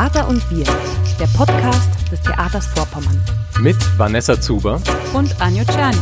Theater 0.00 0.28
und 0.28 0.50
Wir, 0.50 0.64
der 1.20 1.26
Podcast 1.36 2.10
des 2.10 2.22
Theaters 2.22 2.66
Vorpommern. 2.68 3.22
Mit 3.60 3.76
Vanessa 3.98 4.40
Zuber 4.40 4.80
und 5.12 5.38
Anjo 5.42 5.62
Czernig. 5.66 6.00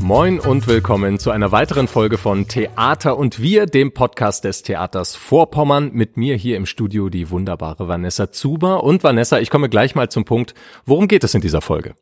Moin 0.00 0.38
und 0.38 0.66
willkommen 0.66 1.18
zu 1.18 1.30
einer 1.30 1.50
weiteren 1.50 1.88
Folge 1.88 2.18
von 2.18 2.46
Theater 2.46 3.16
und 3.16 3.40
Wir, 3.40 3.64
dem 3.64 3.92
Podcast 3.92 4.44
des 4.44 4.64
Theaters 4.64 5.16
Vorpommern. 5.16 5.92
Mit 5.94 6.18
mir 6.18 6.36
hier 6.36 6.58
im 6.58 6.66
Studio 6.66 7.08
die 7.08 7.30
wunderbare 7.30 7.88
Vanessa 7.88 8.32
Zuber. 8.32 8.84
Und 8.84 9.02
Vanessa, 9.02 9.38
ich 9.38 9.48
komme 9.48 9.70
gleich 9.70 9.94
mal 9.94 10.10
zum 10.10 10.26
Punkt. 10.26 10.52
Worum 10.84 11.08
geht 11.08 11.24
es 11.24 11.32
in 11.32 11.40
dieser 11.40 11.62
Folge? 11.62 11.94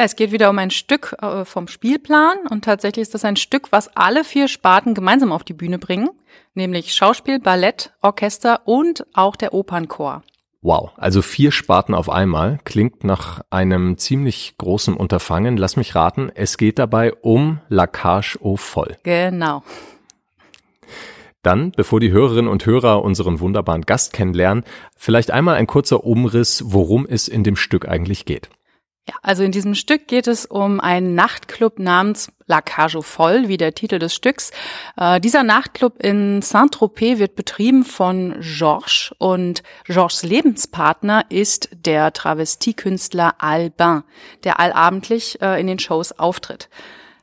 Ja, 0.00 0.06
es 0.06 0.16
geht 0.16 0.32
wieder 0.32 0.48
um 0.48 0.58
ein 0.58 0.70
Stück 0.70 1.14
äh, 1.20 1.44
vom 1.44 1.68
Spielplan 1.68 2.46
und 2.48 2.64
tatsächlich 2.64 3.02
ist 3.02 3.12
das 3.12 3.26
ein 3.26 3.36
Stück, 3.36 3.70
was 3.70 3.94
alle 3.98 4.24
vier 4.24 4.48
Sparten 4.48 4.94
gemeinsam 4.94 5.30
auf 5.30 5.44
die 5.44 5.52
Bühne 5.52 5.78
bringen, 5.78 6.08
nämlich 6.54 6.94
Schauspiel, 6.94 7.38
Ballett, 7.38 7.92
Orchester 8.00 8.62
und 8.64 9.04
auch 9.12 9.36
der 9.36 9.52
Opernchor. 9.52 10.22
Wow, 10.62 10.92
also 10.96 11.20
vier 11.20 11.52
Sparten 11.52 11.94
auf 11.94 12.08
einmal 12.08 12.60
klingt 12.64 13.04
nach 13.04 13.42
einem 13.50 13.98
ziemlich 13.98 14.54
großen 14.56 14.96
Unterfangen. 14.96 15.58
Lass 15.58 15.76
mich 15.76 15.94
raten, 15.94 16.32
es 16.34 16.56
geht 16.56 16.78
dabei 16.78 17.12
um 17.12 17.60
La 17.68 17.86
Cage 17.86 18.38
au 18.42 18.56
Voll. 18.56 18.96
Genau. 19.02 19.62
Dann, 21.42 21.72
bevor 21.72 22.00
die 22.00 22.10
Hörerinnen 22.10 22.50
und 22.50 22.64
Hörer 22.64 23.02
unseren 23.02 23.38
wunderbaren 23.38 23.82
Gast 23.82 24.14
kennenlernen, 24.14 24.64
vielleicht 24.96 25.30
einmal 25.30 25.56
ein 25.56 25.66
kurzer 25.66 26.04
Umriss, 26.04 26.62
worum 26.68 27.04
es 27.04 27.28
in 27.28 27.44
dem 27.44 27.56
Stück 27.56 27.86
eigentlich 27.86 28.24
geht. 28.24 28.48
Ja, 29.08 29.14
also 29.22 29.42
in 29.42 29.50
diesem 29.50 29.74
Stück 29.74 30.08
geht 30.08 30.26
es 30.26 30.46
um 30.46 30.78
einen 30.78 31.14
Nachtclub 31.14 31.78
namens 31.78 32.30
La 32.46 32.60
Cage 32.60 32.98
Voll, 33.00 33.48
wie 33.48 33.56
der 33.56 33.74
Titel 33.74 33.98
des 33.98 34.14
Stücks. 34.14 34.50
Äh, 34.96 35.20
dieser 35.20 35.42
Nachtclub 35.42 36.00
in 36.00 36.42
Saint-Tropez 36.42 37.18
wird 37.18 37.34
betrieben 37.34 37.84
von 37.84 38.36
Georges 38.40 39.12
und 39.18 39.62
Georges 39.84 40.22
Lebenspartner 40.22 41.24
ist 41.30 41.70
der 41.72 42.12
Travestiekünstler 42.12 43.36
Albin, 43.38 44.02
der 44.44 44.60
allabendlich 44.60 45.40
äh, 45.40 45.58
in 45.60 45.66
den 45.66 45.78
Shows 45.78 46.12
auftritt. 46.12 46.68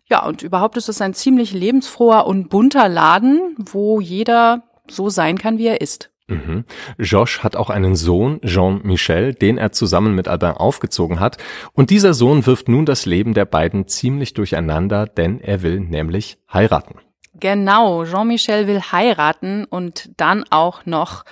Ja, 0.09 0.25
und 0.25 0.41
überhaupt 0.41 0.77
ist 0.77 0.89
es 0.89 1.01
ein 1.01 1.13
ziemlich 1.13 1.51
lebensfroher 1.51 2.25
und 2.25 2.49
bunter 2.49 2.89
Laden, 2.89 3.55
wo 3.57 3.99
jeder 3.99 4.63
so 4.89 5.09
sein 5.09 5.37
kann, 5.37 5.57
wie 5.57 5.67
er 5.67 5.81
ist. 5.81 6.09
Mhm. 6.27 6.65
Josh 6.97 7.39
hat 7.39 7.55
auch 7.55 7.69
einen 7.69 7.95
Sohn, 7.95 8.41
Jean-Michel, 8.41 9.33
den 9.33 9.57
er 9.57 9.71
zusammen 9.71 10.13
mit 10.13 10.27
Albin 10.27 10.51
aufgezogen 10.51 11.19
hat. 11.19 11.37
Und 11.73 11.89
dieser 11.89 12.13
Sohn 12.13 12.45
wirft 12.45 12.67
nun 12.67 12.85
das 12.85 13.05
Leben 13.05 13.33
der 13.33 13.45
beiden 13.45 13.87
ziemlich 13.87 14.33
durcheinander, 14.33 15.05
denn 15.05 15.39
er 15.39 15.61
will 15.61 15.79
nämlich 15.79 16.37
heiraten. 16.51 16.95
Genau, 17.39 18.03
Jean-Michel 18.03 18.67
will 18.67 18.81
heiraten 18.81 19.65
und 19.65 20.09
dann 20.17 20.43
auch 20.49 20.85
noch 20.85 21.23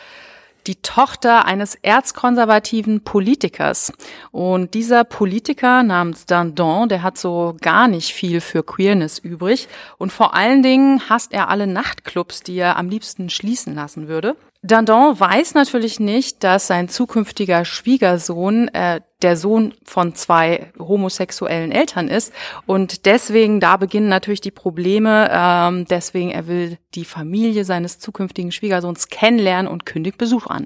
die 0.68 0.76
Tochter 0.82 1.46
eines 1.46 1.76
erzkonservativen 1.76 3.02
Politikers. 3.02 3.94
Und 4.32 4.74
dieser 4.74 5.04
Politiker 5.04 5.84
namens 5.84 6.26
Dandon, 6.26 6.90
der 6.90 7.04
hat 7.04 7.18
so 7.18 7.56
gar 7.62 7.88
nicht 7.88 8.14
viel 8.14 8.42
für 8.42 8.64
Queerness 8.64 9.20
übrig. 9.20 9.68
Und 9.98 10.12
vor 10.12 10.34
allen 10.34 10.64
Dingen 10.64 11.10
hasst 11.10 11.34
er 11.34 11.50
alle 11.50 11.68
Nachtclubs, 11.68 12.42
die 12.42 12.58
er 12.58 12.78
am 12.78 12.90
liebsten 12.90 13.30
schließen 13.30 13.76
lassen 13.76 14.08
würde. 14.08 14.36
Dandon 14.66 15.20
weiß 15.20 15.54
natürlich 15.54 16.00
nicht, 16.00 16.44
dass 16.44 16.66
sein 16.66 16.90
zukünftiger 16.90 17.66
Schwiegersohn 17.66 18.68
äh, 18.70 19.02
der 19.22 19.38
Sohn 19.38 19.76
von 19.84 20.16
zwei 20.16 20.72
homosexuellen 20.80 21.72
Eltern 21.72 22.08
ist 22.08 22.34
und 22.66 23.06
deswegen 23.06 23.60
da 23.60 23.78
beginnen 23.78 24.10
natürlich 24.10 24.42
die 24.42 24.50
Probleme. 24.50 25.30
Ähm, 25.32 25.86
deswegen 25.86 26.32
er 26.32 26.48
will 26.48 26.80
die 26.96 27.06
Familie 27.06 27.64
seines 27.64 28.00
zukünftigen 28.00 28.52
Schwiegersohns 28.52 29.10
kennenlernen 29.10 29.72
und 29.72 29.86
kündigt 29.86 30.18
Besuch 30.18 30.48
an. 30.48 30.66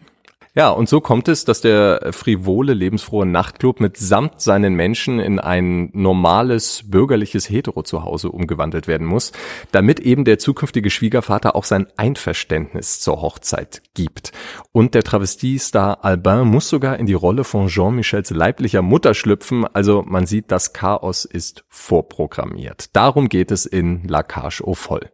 Ja, 0.55 0.72
und 0.72 0.89
so 0.89 1.00
kommt 1.00 1.28
es, 1.28 1.45
dass 1.45 1.61
der 1.61 2.09
frivole, 2.11 2.73
lebensfrohe 2.73 3.25
Nachtclub 3.25 3.80
mitsamt 3.80 4.42
seinen 4.42 4.73
Menschen 4.73 5.20
in 5.20 5.39
ein 5.39 5.92
normales, 5.93 6.83
bürgerliches 6.87 7.48
Hetero-Zuhause 7.49 8.30
umgewandelt 8.32 8.88
werden 8.88 9.05
muss, 9.05 9.32
damit 9.71 9.99
eben 9.99 10.26
der 10.26 10.39
zukünftige 10.39 10.89
Schwiegervater 10.89 11.55
auch 11.55 11.65
sein 11.65 11.86
Einverständnis 11.98 12.99
zur 12.99 13.21
Hochzeit 13.21 13.83
gibt. 13.93 14.32
Und 14.71 14.95
der 14.95 15.04
Travestiestar 15.04 16.04
Albin 16.04 16.48
muss 16.48 16.67
sogar 16.67 16.98
in 16.98 17.05
die 17.05 17.14
Rolle 17.14 17.43
von 17.43 17.67
Jean-Michels 17.67 18.32
leiblicher 18.32 18.82
Mutter 18.82 19.14
schlüpfen, 19.14 19.67
also 19.73 20.04
man 20.05 20.26
sieht, 20.26 20.52
das 20.52 20.73
Chaos 20.73 21.26
ist 21.26 21.64
vorprogrammiert. 21.70 22.95
Darum 22.95 23.30
geht 23.30 23.52
es 23.52 23.67
in 23.67 24.08
La 24.08 24.23
Cage 24.23 24.64
au 24.64 24.73
Foll. 24.73 25.11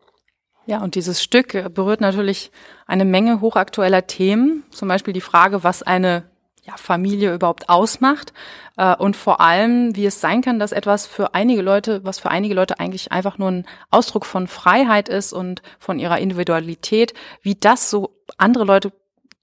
Ja, 0.68 0.82
und 0.82 0.96
dieses 0.96 1.22
Stück 1.22 1.74
berührt 1.74 2.02
natürlich 2.02 2.52
eine 2.88 3.06
Menge 3.06 3.42
hochaktueller 3.42 4.08
Themen, 4.08 4.64
zum 4.72 4.88
Beispiel 4.88 5.14
die 5.14 5.22
Frage, 5.22 5.64
was 5.64 5.84
eine 5.84 6.24
ja, 6.66 6.74
Familie 6.78 7.34
überhaupt 7.34 7.70
ausmacht 7.70 8.34
äh, 8.78 8.96
und 8.96 9.16
vor 9.16 9.40
allem, 9.40 9.96
wie 9.96 10.06
es 10.06 10.20
sein 10.20 10.42
kann, 10.42 10.58
dass 10.58 10.72
etwas 10.72 11.06
für 11.06 11.36
einige 11.36 11.62
Leute, 11.62 12.04
was 12.04 12.20
für 12.20 12.32
einige 12.32 12.56
Leute 12.56 12.80
eigentlich 12.80 13.12
einfach 13.12 13.38
nur 13.38 13.52
ein 13.52 13.66
Ausdruck 13.92 14.26
von 14.26 14.48
Freiheit 14.48 15.08
ist 15.08 15.32
und 15.32 15.62
von 15.80 16.00
ihrer 16.00 16.18
Individualität, 16.18 17.14
wie 17.44 17.56
das 17.56 17.92
so 17.92 18.16
andere 18.38 18.66
Leute 18.66 18.92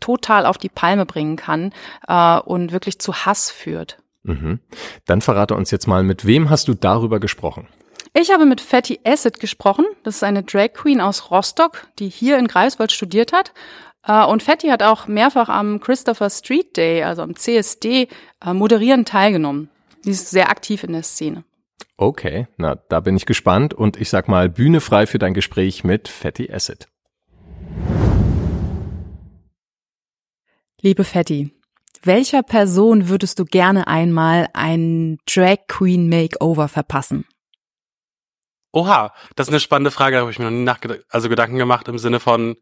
total 0.01 0.47
auf 0.47 0.59
die 0.59 0.69
Palme 0.69 1.07
bringen 1.07 1.37
kann 1.37 1.73
äh, 2.09 2.41
und 2.41 2.73
wirklich 2.73 2.99
zu 2.99 3.15
Hass 3.15 3.51
führt. 3.51 3.99
Mhm. 4.25 4.59
Dann 5.07 5.21
verrate 5.21 5.55
uns 5.55 5.71
jetzt 5.71 5.87
mal, 5.87 6.03
mit 6.03 6.27
wem 6.27 6.51
hast 6.51 6.67
du 6.67 6.75
darüber 6.75 7.21
gesprochen? 7.21 7.69
Ich 8.15 8.31
habe 8.31 8.45
mit 8.45 8.61
Fatty 8.61 9.01
Acid 9.05 9.41
gesprochen. 9.41 9.87
Das 10.03 10.17
ist 10.17 10.23
eine 10.23 10.43
Drag 10.43 10.75
Queen 10.75 11.01
aus 11.01 11.31
Rostock, 11.31 11.87
die 11.99 12.11
hier 12.11 12.39
in 12.39 12.47
Greifswald 12.47 12.93
studiert 12.93 13.33
hat. 13.33 13.55
Äh, 14.07 14.25
und 14.25 14.43
Fatty 14.43 14.69
hat 14.69 14.83
auch 14.83 15.07
mehrfach 15.07 15.49
am 15.49 15.81
Christopher 15.81 16.29
Street 16.29 16.77
Day, 16.77 17.03
also 17.03 17.23
am 17.23 17.37
CSD, 17.37 18.09
äh, 18.45 18.53
moderieren 18.53 19.07
teilgenommen. 19.07 19.71
Sie 20.03 20.11
ist 20.11 20.31
sehr 20.31 20.51
aktiv 20.51 20.85
in 20.85 20.93
der 20.93 21.05
Szene. 21.05 21.45
Okay, 21.97 22.49
na, 22.59 22.75
da 22.75 23.01
bin 23.01 23.17
ich 23.17 23.25
gespannt 23.25 23.73
und 23.73 23.97
ich 23.97 24.11
sag 24.11 24.29
mal 24.29 24.51
Bühne 24.51 24.81
frei 24.81 25.07
für 25.07 25.19
dein 25.19 25.35
Gespräch 25.35 25.83
mit 25.83 26.09
Fatty 26.09 26.53
Acid. 26.53 26.89
Liebe 30.83 31.05
Fatty, 31.05 31.53
welcher 32.03 32.43
Person 32.43 33.09
würdest 33.09 33.39
du 33.39 33.45
gerne 33.47 33.87
einmal 33.87 34.49
ein 34.53 35.19
Drag 35.27 35.59
Queen 35.69 36.09
Makeover 36.09 36.69
verpassen? 36.69 37.25
Oha, 38.73 39.13
das 39.37 39.49
ist 39.49 39.53
eine 39.53 39.61
spannende 39.61 39.91
Frage, 39.91 40.17
da 40.17 40.23
habe 40.23 40.31
ich 40.31 40.39
mir 40.39 40.47
noch 40.47 40.51
nie 40.51 40.65
nachgedacht, 40.65 41.01
also 41.11 41.29
Gedanken 41.29 41.59
gemacht 41.59 41.89
im 41.89 41.99
Sinne 41.99 42.21
von, 42.21 42.57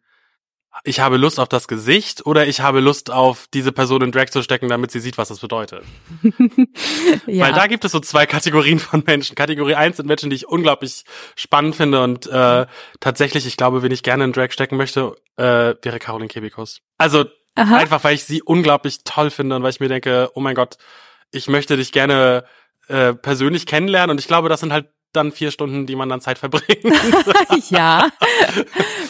ich 0.84 1.00
habe 1.00 1.16
Lust 1.16 1.40
auf 1.40 1.48
das 1.48 1.68
Gesicht 1.68 2.26
oder 2.26 2.46
ich 2.46 2.60
habe 2.60 2.80
Lust 2.80 3.10
auf 3.10 3.48
diese 3.52 3.72
Person 3.72 4.02
in 4.02 4.12
Drag 4.12 4.26
zu 4.26 4.42
stecken, 4.42 4.68
damit 4.68 4.90
sie 4.90 5.00
sieht, 5.00 5.18
was 5.18 5.28
das 5.28 5.40
bedeutet. 5.40 5.82
ja. 7.26 7.44
Weil 7.44 7.52
da 7.52 7.66
gibt 7.66 7.84
es 7.84 7.92
so 7.92 8.00
zwei 8.00 8.24
Kategorien 8.26 8.78
von 8.78 9.02
Menschen. 9.04 9.34
Kategorie 9.34 9.74
eins 9.74 9.96
sind 9.96 10.06
Menschen, 10.06 10.30
die 10.30 10.36
ich 10.36 10.48
unglaublich 10.48 11.04
spannend 11.34 11.74
finde 11.74 12.02
und 12.02 12.26
äh, 12.28 12.66
tatsächlich, 13.00 13.46
ich 13.46 13.56
glaube, 13.56 13.82
wenn 13.82 13.92
ich 13.92 14.02
gerne 14.02 14.24
in 14.24 14.32
Drag 14.32 14.52
stecken 14.52 14.76
möchte, 14.76 15.16
äh, 15.36 15.74
wäre 15.82 15.98
Caroline 15.98 16.28
Kebikus. 16.28 16.80
Also 16.98 17.24
Aha. 17.56 17.76
einfach, 17.76 18.04
weil 18.04 18.14
ich 18.14 18.24
sie 18.24 18.42
unglaublich 18.42 19.02
toll 19.04 19.30
finde 19.30 19.56
und 19.56 19.62
weil 19.62 19.70
ich 19.70 19.80
mir 19.80 19.88
denke, 19.88 20.30
oh 20.34 20.40
mein 20.40 20.54
Gott, 20.54 20.76
ich 21.32 21.48
möchte 21.48 21.76
dich 21.76 21.92
gerne 21.92 22.44
äh, 22.88 23.12
persönlich 23.12 23.66
kennenlernen 23.66 24.12
und 24.12 24.20
ich 24.20 24.28
glaube, 24.28 24.48
das 24.48 24.60
sind 24.60 24.72
halt 24.72 24.88
dann 25.12 25.32
vier 25.32 25.50
Stunden, 25.50 25.86
die 25.86 25.96
man 25.96 26.08
dann 26.08 26.20
Zeit 26.20 26.38
verbringt. 26.38 26.84
ja. 27.70 28.10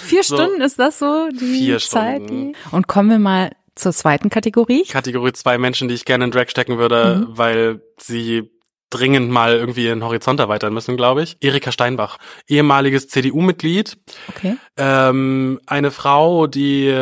Vier 0.03 0.23
so, 0.23 0.37
Stunden 0.37 0.61
ist 0.61 0.79
das 0.79 0.99
so 0.99 1.29
die 1.31 1.39
vier 1.39 1.79
Zeit? 1.79 2.23
Stunden. 2.23 2.53
Die... 2.53 2.75
Und 2.75 2.89
kommen 2.89 3.11
wir 3.11 3.19
mal 3.19 3.51
zur 3.75 3.93
zweiten 3.93 4.31
Kategorie. 4.31 4.85
Kategorie 4.85 5.33
zwei 5.33 5.59
Menschen, 5.59 5.89
die 5.89 5.95
ich 5.95 6.05
gerne 6.05 6.25
in 6.25 6.31
Drag 6.31 6.49
stecken 6.49 6.79
würde, 6.79 7.27
mhm. 7.29 7.39
weil 7.39 7.83
sie 7.99 8.51
dringend 8.91 9.31
mal 9.31 9.57
irgendwie 9.57 9.85
ihren 9.85 10.05
Horizont 10.05 10.41
erweitern 10.41 10.75
müssen, 10.75 10.97
glaube 10.97 11.23
ich. 11.23 11.37
Erika 11.41 11.71
Steinbach, 11.71 12.19
ehemaliges 12.49 13.09
CDU-Mitglied. 13.09 13.97
Okay. 14.29 14.57
Ähm, 14.77 15.61
eine 15.67 15.93
Frau, 15.93 16.49
die 16.49 16.93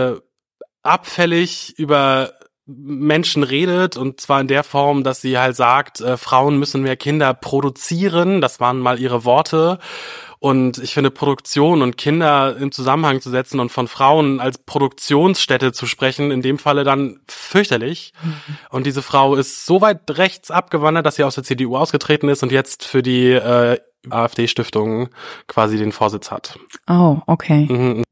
abfällig 0.83 1.79
über 1.79 2.33
Menschen 2.69 3.43
redet 3.43 3.97
und 3.97 4.21
zwar 4.21 4.41
in 4.43 4.47
der 4.47 4.63
Form, 4.63 5.03
dass 5.03 5.23
sie 5.23 5.39
halt 5.39 5.57
sagt, 5.57 6.01
äh, 6.01 6.19
Frauen 6.19 6.59
müssen 6.59 6.83
mehr 6.83 6.97
Kinder 6.97 7.33
produzieren. 7.33 8.43
Das 8.43 8.61
waren 8.61 8.79
mal 8.79 9.01
ihre 9.01 9.25
Worte. 9.25 9.79
Und 10.39 10.79
ich 10.79 10.95
finde, 10.95 11.11
Produktion 11.11 11.83
und 11.83 11.97
Kinder 11.97 12.57
im 12.57 12.71
Zusammenhang 12.71 13.21
zu 13.21 13.31
setzen 13.31 13.59
und 13.59 13.71
von 13.71 13.89
Frauen 13.89 14.39
als 14.39 14.59
Produktionsstätte 14.59 15.73
zu 15.73 15.87
sprechen, 15.87 16.31
in 16.31 16.43
dem 16.43 16.59
Falle 16.59 16.85
dann 16.85 17.21
fürchterlich. 17.27 18.13
Mhm. 18.23 18.35
Und 18.71 18.87
diese 18.87 19.03
Frau 19.03 19.35
ist 19.35 19.67
so 19.67 19.81
weit 19.81 20.03
rechts 20.11 20.51
abgewandert, 20.51 21.07
dass 21.07 21.17
sie 21.17 21.25
aus 21.25 21.35
der 21.35 21.45
CDU 21.45 21.77
ausgetreten 21.77 22.29
ist 22.29 22.43
und 22.43 22.53
jetzt 22.53 22.85
für 22.85 23.03
die 23.03 23.33
äh, 23.33 23.79
AfD-Stiftung 24.11 25.09
quasi 25.49 25.77
den 25.77 25.91
Vorsitz 25.91 26.31
hat. 26.31 26.59
Oh, 26.89 27.19
okay. 27.27 28.05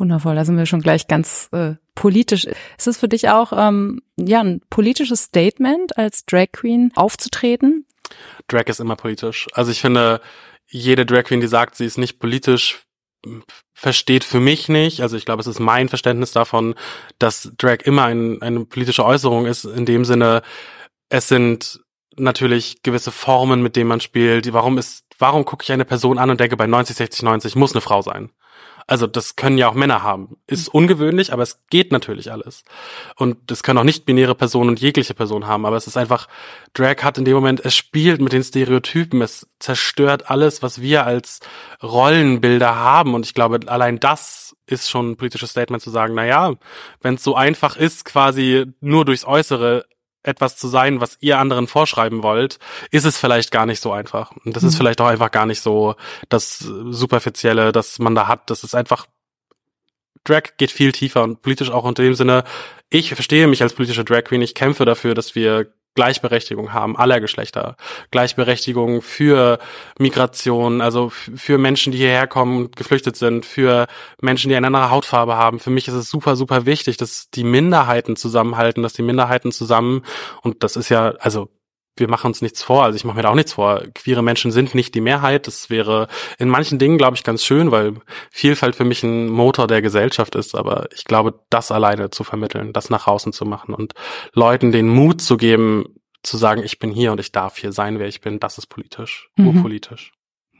Wundervoll, 0.00 0.34
da 0.34 0.44
sind 0.44 0.56
wir 0.56 0.66
schon 0.66 0.80
gleich 0.80 1.06
ganz 1.06 1.48
äh, 1.52 1.74
politisch. 1.94 2.46
Ist 2.78 2.86
es 2.86 2.98
für 2.98 3.08
dich 3.08 3.28
auch 3.28 3.52
ähm, 3.54 4.02
ja 4.16 4.40
ein 4.40 4.62
politisches 4.70 5.24
Statement, 5.24 5.96
als 5.98 6.24
Drag 6.24 6.48
Queen 6.52 6.90
aufzutreten? 6.96 7.86
Drag 8.48 8.64
ist 8.66 8.80
immer 8.80 8.96
politisch. 8.96 9.48
Also 9.52 9.70
ich 9.70 9.80
finde, 9.80 10.20
jede 10.66 11.06
Drag 11.06 11.24
Queen, 11.24 11.40
die 11.40 11.46
sagt, 11.46 11.76
sie 11.76 11.84
ist 11.84 11.98
nicht 11.98 12.18
politisch, 12.18 12.80
versteht 13.74 14.24
für 14.24 14.40
mich 14.40 14.68
nicht, 14.68 15.02
also 15.02 15.16
ich 15.16 15.26
glaube, 15.26 15.40
es 15.40 15.46
ist 15.46 15.60
mein 15.60 15.88
Verständnis 15.88 16.32
davon, 16.32 16.74
dass 17.18 17.52
Drag 17.58 17.82
immer 17.84 18.04
ein, 18.04 18.40
eine 18.40 18.64
politische 18.64 19.04
Äußerung 19.04 19.46
ist, 19.46 19.64
in 19.64 19.84
dem 19.84 20.04
Sinne, 20.04 20.42
es 21.10 21.28
sind 21.28 21.80
natürlich 22.16 22.82
gewisse 22.82 23.12
Formen, 23.12 23.62
mit 23.62 23.76
denen 23.76 23.88
man 23.88 24.00
spielt. 24.00 24.50
Warum 24.52 24.78
ist, 24.78 25.04
warum 25.18 25.44
gucke 25.44 25.64
ich 25.64 25.72
eine 25.72 25.84
Person 25.84 26.18
an 26.18 26.30
und 26.30 26.40
denke 26.40 26.56
bei 26.56 26.66
90, 26.66 26.96
60, 26.96 27.22
90 27.22 27.56
muss 27.56 27.72
eine 27.72 27.80
Frau 27.80 28.02
sein? 28.02 28.30
Also 28.90 29.06
das 29.06 29.36
können 29.36 29.56
ja 29.56 29.68
auch 29.68 29.74
Männer 29.74 30.02
haben. 30.02 30.36
Ist 30.48 30.66
ungewöhnlich, 30.66 31.32
aber 31.32 31.44
es 31.44 31.60
geht 31.70 31.92
natürlich 31.92 32.32
alles. 32.32 32.64
Und 33.14 33.36
das 33.46 33.62
können 33.62 33.78
auch 33.78 33.84
nicht-binäre 33.84 34.34
Personen 34.34 34.70
und 34.70 34.80
jegliche 34.80 35.14
Person 35.14 35.46
haben. 35.46 35.64
Aber 35.64 35.76
es 35.76 35.86
ist 35.86 35.96
einfach, 35.96 36.26
Drag 36.74 36.96
hat 37.04 37.16
in 37.16 37.24
dem 37.24 37.34
Moment, 37.34 37.64
es 37.64 37.76
spielt 37.76 38.20
mit 38.20 38.32
den 38.32 38.42
Stereotypen, 38.42 39.22
es 39.22 39.48
zerstört 39.60 40.28
alles, 40.28 40.64
was 40.64 40.80
wir 40.80 41.06
als 41.06 41.38
Rollenbilder 41.80 42.74
haben. 42.74 43.14
Und 43.14 43.24
ich 43.24 43.32
glaube, 43.32 43.60
allein 43.66 44.00
das 44.00 44.56
ist 44.66 44.90
schon 44.90 45.12
ein 45.12 45.16
politisches 45.16 45.50
Statement 45.50 45.84
zu 45.84 45.90
sagen, 45.90 46.14
na 46.16 46.26
ja, 46.26 46.54
wenn 47.00 47.14
es 47.14 47.22
so 47.22 47.36
einfach 47.36 47.76
ist, 47.76 48.04
quasi 48.04 48.66
nur 48.80 49.04
durchs 49.04 49.24
Äußere 49.24 49.84
etwas 50.22 50.56
zu 50.56 50.68
sein, 50.68 51.00
was 51.00 51.16
ihr 51.20 51.38
anderen 51.38 51.66
vorschreiben 51.66 52.22
wollt, 52.22 52.58
ist 52.90 53.04
es 53.04 53.16
vielleicht 53.16 53.50
gar 53.50 53.66
nicht 53.66 53.80
so 53.80 53.92
einfach. 53.92 54.32
Und 54.44 54.54
das 54.54 54.62
mhm. 54.62 54.68
ist 54.70 54.76
vielleicht 54.76 55.00
auch 55.00 55.06
einfach 55.06 55.30
gar 55.30 55.46
nicht 55.46 55.60
so 55.60 55.94
das 56.28 56.58
Superfizielle, 56.58 57.72
das 57.72 57.98
man 57.98 58.14
da 58.14 58.28
hat. 58.28 58.50
Das 58.50 58.64
ist 58.64 58.74
einfach, 58.74 59.06
Drag 60.24 60.42
geht 60.58 60.70
viel 60.70 60.92
tiefer 60.92 61.22
und 61.22 61.40
politisch 61.42 61.70
auch 61.70 61.84
unter 61.84 62.02
dem 62.02 62.14
Sinne, 62.14 62.44
ich 62.90 63.14
verstehe 63.14 63.46
mich 63.46 63.62
als 63.62 63.72
politische 63.72 64.04
Drag 64.04 64.24
Queen, 64.24 64.42
ich 64.42 64.54
kämpfe 64.54 64.84
dafür, 64.84 65.14
dass 65.14 65.34
wir 65.34 65.72
Gleichberechtigung 65.94 66.72
haben, 66.72 66.96
aller 66.96 67.20
Geschlechter. 67.20 67.76
Gleichberechtigung 68.10 69.02
für 69.02 69.58
Migration, 69.98 70.80
also 70.80 71.10
für 71.10 71.58
Menschen, 71.58 71.92
die 71.92 71.98
hierher 71.98 72.26
kommen, 72.26 72.70
geflüchtet 72.70 73.16
sind, 73.16 73.44
für 73.44 73.86
Menschen, 74.20 74.48
die 74.48 74.56
eine 74.56 74.68
andere 74.68 74.90
Hautfarbe 74.90 75.36
haben. 75.36 75.58
Für 75.58 75.70
mich 75.70 75.88
ist 75.88 75.94
es 75.94 76.08
super, 76.08 76.36
super 76.36 76.66
wichtig, 76.66 76.96
dass 76.96 77.30
die 77.30 77.44
Minderheiten 77.44 78.16
zusammenhalten, 78.16 78.82
dass 78.82 78.92
die 78.92 79.02
Minderheiten 79.02 79.52
zusammen, 79.52 80.02
und 80.42 80.62
das 80.62 80.76
ist 80.76 80.88
ja, 80.88 81.10
also 81.18 81.48
wir 82.00 82.08
machen 82.08 82.28
uns 82.28 82.42
nichts 82.42 82.62
vor, 82.62 82.84
also 82.84 82.96
ich 82.96 83.04
mache 83.04 83.16
mir 83.16 83.22
da 83.22 83.30
auch 83.30 83.34
nichts 83.34 83.52
vor. 83.52 83.82
Queere 83.94 84.22
Menschen 84.22 84.50
sind 84.50 84.74
nicht 84.74 84.94
die 84.94 85.00
Mehrheit. 85.00 85.46
Das 85.46 85.70
wäre 85.70 86.08
in 86.38 86.48
manchen 86.48 86.78
Dingen, 86.78 86.98
glaube 86.98 87.16
ich, 87.16 87.22
ganz 87.22 87.44
schön, 87.44 87.70
weil 87.70 87.94
Vielfalt 88.30 88.74
für 88.74 88.84
mich 88.84 89.02
ein 89.02 89.28
Motor 89.28 89.66
der 89.66 89.82
Gesellschaft 89.82 90.34
ist. 90.34 90.54
Aber 90.54 90.88
ich 90.94 91.04
glaube, 91.04 91.40
das 91.50 91.70
alleine 91.70 92.10
zu 92.10 92.24
vermitteln, 92.24 92.72
das 92.72 92.90
nach 92.90 93.06
außen 93.06 93.32
zu 93.32 93.44
machen 93.44 93.74
und 93.74 93.94
Leuten 94.32 94.72
den 94.72 94.88
Mut 94.88 95.20
zu 95.20 95.36
geben, 95.36 95.84
zu 96.22 96.36
sagen, 96.36 96.62
ich 96.64 96.78
bin 96.78 96.90
hier 96.90 97.12
und 97.12 97.20
ich 97.20 97.32
darf 97.32 97.56
hier 97.56 97.72
sein, 97.72 97.98
wer 97.98 98.08
ich 98.08 98.20
bin, 98.20 98.40
das 98.40 98.58
ist 98.58 98.66
politisch, 98.66 99.28
mhm. 99.36 99.48
urpolitisch. 99.48 100.12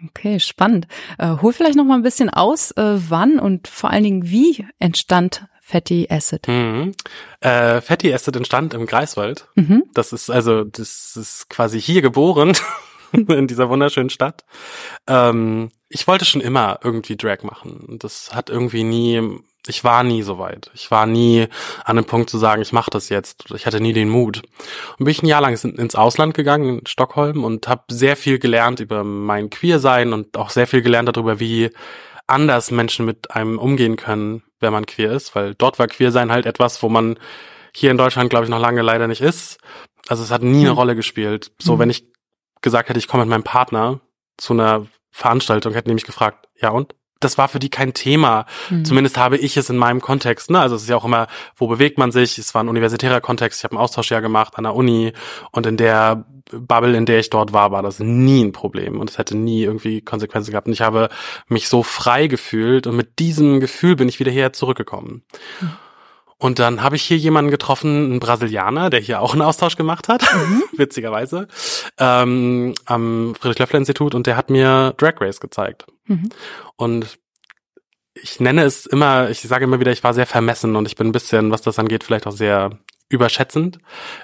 Okay, 0.08 0.40
spannend. 0.40 0.87
Äh, 1.19 1.37
hol 1.42 1.52
vielleicht 1.52 1.76
noch 1.76 1.84
mal 1.84 1.94
ein 1.96 2.02
bisschen 2.02 2.31
aus, 2.31 2.70
äh, 2.72 2.96
wann 3.08 3.38
und 3.38 3.69
vor 3.69 3.90
allen 3.90 4.04
Dingen 4.04 4.31
wie 4.31 4.66
entstand 4.78 5.46
Fatty 5.70 6.08
Acid? 6.11 6.49
Mhm. 6.49 6.94
Äh, 7.40 7.81
Fatty 7.81 8.12
Acid 8.12 8.37
entstand 8.37 8.75
im 8.75 8.87
Greifswald. 8.87 9.46
Mhm. 9.55 9.84
Das 9.94 10.12
ist 10.12 10.31
also, 10.31 10.64
das 10.64 11.17
ist 11.17 11.49
quasi 11.49 11.81
hier 11.81 12.02
geboren. 12.02 12.56
in 13.12 13.46
dieser 13.46 13.69
wunderschönen 13.69 14.11
Stadt. 14.11 14.44
Ähm, 15.06 15.70
ich 15.88 16.06
wollte 16.06 16.25
schon 16.25 16.40
immer 16.40 16.78
irgendwie 16.82 17.17
Drag 17.17 17.43
machen. 17.43 17.99
Das 18.00 18.34
hat 18.34 18.50
irgendwie 18.50 18.84
nie, 18.84 19.40
ich 19.67 19.82
war 19.84 20.05
nie 20.05 20.22
so 20.22 20.38
weit. 20.38 20.70
Ich 20.75 20.90
war 20.90 21.06
nie 21.06 21.49
an 21.84 21.96
dem 21.96 22.05
Punkt 22.05 22.31
zu 22.31 22.38
sagen, 22.38 22.62
ich 22.62 22.73
mache 22.73 22.90
das 22.90 23.08
jetzt. 23.08 23.46
Ich 23.55 23.66
hatte 23.66 23.81
nie 23.81 23.93
den 23.93 24.08
Mut. 24.08 24.43
Und 24.99 25.05
bin 25.05 25.08
ich 25.08 25.23
ein 25.23 25.26
Jahr 25.26 25.40
lang 25.40 25.56
ins 25.56 25.94
Ausland 25.94 26.34
gegangen, 26.34 26.81
in 26.81 26.87
Stockholm, 26.87 27.44
und 27.44 27.69
habe 27.69 27.82
sehr 27.90 28.16
viel 28.16 28.38
gelernt 28.38 28.81
über 28.81 29.02
mein 29.02 29.50
Queersein 29.50 30.12
und 30.12 30.37
auch 30.37 30.50
sehr 30.50 30.66
viel 30.66 30.82
gelernt 30.82 31.08
darüber, 31.08 31.40
wie 31.40 31.70
anders 32.26 32.70
Menschen 32.70 33.06
mit 33.06 33.32
einem 33.32 33.58
umgehen 33.58 33.96
können, 33.96 34.43
wenn 34.60 34.72
man 34.72 34.86
queer 34.86 35.12
ist, 35.12 35.34
weil 35.34 35.54
dort 35.54 35.78
war 35.78 35.88
Queersein 35.88 36.30
halt 36.30 36.46
etwas, 36.46 36.82
wo 36.82 36.88
man 36.88 37.18
hier 37.74 37.90
in 37.90 37.98
Deutschland, 37.98 38.30
glaube 38.30 38.44
ich, 38.44 38.50
noch 38.50 38.60
lange 38.60 38.82
leider 38.82 39.08
nicht 39.08 39.20
ist. 39.20 39.58
Also 40.08 40.22
es 40.22 40.30
hat 40.30 40.42
nie 40.42 40.60
eine 40.60 40.70
hm. 40.70 40.76
Rolle 40.76 40.96
gespielt. 40.96 41.52
So, 41.58 41.74
mhm. 41.74 41.78
wenn 41.80 41.90
ich 41.90 42.04
gesagt 42.62 42.88
hätte, 42.88 42.98
ich 42.98 43.08
komme 43.08 43.24
mit 43.24 43.30
meinem 43.30 43.44
Partner 43.44 44.00
zu 44.36 44.52
einer 44.52 44.86
Veranstaltung, 45.10 45.72
hätten 45.72 45.88
die 45.88 45.94
mich 45.94 46.04
gefragt, 46.04 46.48
ja 46.60 46.70
und? 46.70 46.94
Das 47.20 47.38
war 47.38 47.49
für 47.49 47.58
die 47.58 47.70
kein 47.70 47.94
Thema. 47.94 48.46
Mhm. 48.70 48.84
Zumindest 48.84 49.19
habe 49.19 49.37
ich 49.37 49.56
es 49.56 49.70
in 49.70 49.76
meinem 49.76 50.00
Kontext. 50.00 50.50
Ne? 50.50 50.61
Also 50.61 50.76
es 50.76 50.82
ist 50.82 50.88
ja 50.88 50.96
auch 50.96 51.05
immer, 51.05 51.26
wo 51.56 51.69
bewegt 51.69 51.99
man 51.99 52.12
sich? 52.12 52.38
Es 52.38 52.55
war 52.55 52.62
ein 52.62 52.69
universitärer 52.69 53.20
Kontext. 53.20 53.61
Ich 53.61 53.64
habe 53.64 53.76
einen 53.76 53.82
Austausch 53.82 54.11
ja 54.11 54.20
gemacht 54.20 54.55
an 54.56 54.64
der 54.64 54.75
Uni 54.75 55.12
und 55.52 55.67
in 55.67 55.76
der 55.76 56.25
Bubble, 56.50 56.96
in 56.96 57.06
der 57.06 57.20
ich 57.20 57.31
dort 57.31 57.52
war, 57.52 57.70
war 57.70 57.82
das 57.82 58.00
nie 58.00 58.43
ein 58.44 58.52
Problem 58.52 58.99
und 58.99 59.11
es 59.11 59.19
hätte 59.19 59.37
nie 59.37 59.62
irgendwie 59.62 60.00
Konsequenzen 60.00 60.50
gehabt. 60.50 60.67
Und 60.67 60.72
ich 60.72 60.81
habe 60.81 61.08
mich 61.49 61.69
so 61.69 61.82
frei 61.82 62.26
gefühlt 62.26 62.87
und 62.87 62.96
mit 62.96 63.19
diesem 63.19 63.61
Gefühl 63.61 63.96
bin 63.96 64.08
ich 64.08 64.19
wieder 64.19 64.32
hierher 64.32 64.52
zurückgekommen. 64.52 65.23
Mhm. 65.61 65.70
Und 66.40 66.58
dann 66.58 66.82
habe 66.82 66.96
ich 66.96 67.02
hier 67.02 67.19
jemanden 67.19 67.50
getroffen, 67.50 68.04
einen 68.04 68.20
Brasilianer, 68.20 68.88
der 68.88 69.00
hier 69.00 69.20
auch 69.20 69.34
einen 69.34 69.42
Austausch 69.42 69.76
gemacht 69.76 70.08
hat, 70.08 70.22
mhm. 70.22 70.62
witzigerweise, 70.78 71.48
ähm, 71.98 72.75
am 72.87 73.34
Friedrich-Löffler-Institut 73.38 74.14
und 74.14 74.26
der 74.26 74.38
hat 74.38 74.48
mir 74.48 74.94
Drag 74.96 75.20
Race 75.20 75.38
gezeigt. 75.38 75.84
Mhm. 76.06 76.31
Und 76.76 77.19
ich 78.14 78.40
nenne 78.40 78.62
es 78.64 78.87
immer, 78.87 79.28
ich 79.28 79.42
sage 79.42 79.64
immer 79.64 79.81
wieder, 79.81 79.92
ich 79.92 80.02
war 80.02 80.14
sehr 80.14 80.26
vermessen 80.26 80.76
und 80.76 80.87
ich 80.87 80.96
bin 80.96 81.08
ein 81.08 81.12
bisschen, 81.12 81.50
was 81.50 81.60
das 81.60 81.78
angeht, 81.78 82.04
vielleicht 82.04 82.26
auch 82.26 82.32
sehr 82.32 82.70
überschätzend. 83.10 83.78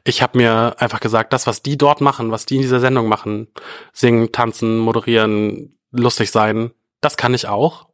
Ich 0.05 0.23
habe 0.23 0.39
mir 0.39 0.77
einfach 0.79 1.01
gesagt, 1.01 1.35
das, 1.35 1.47
was 1.47 1.61
die 1.61 1.77
dort 1.77 2.01
machen, 2.01 2.31
was 2.31 2.47
die 2.47 2.57
in 2.57 2.63
dieser 2.63 2.81
Sendung 2.81 3.09
machen, 3.09 3.49
singen, 3.93 4.33
tanzen, 4.33 4.79
moderieren, 4.79 5.79
lustig 5.91 6.31
sein, 6.31 6.71
das 7.03 7.19
kann 7.19 7.35
ich 7.35 7.47
auch, 7.47 7.89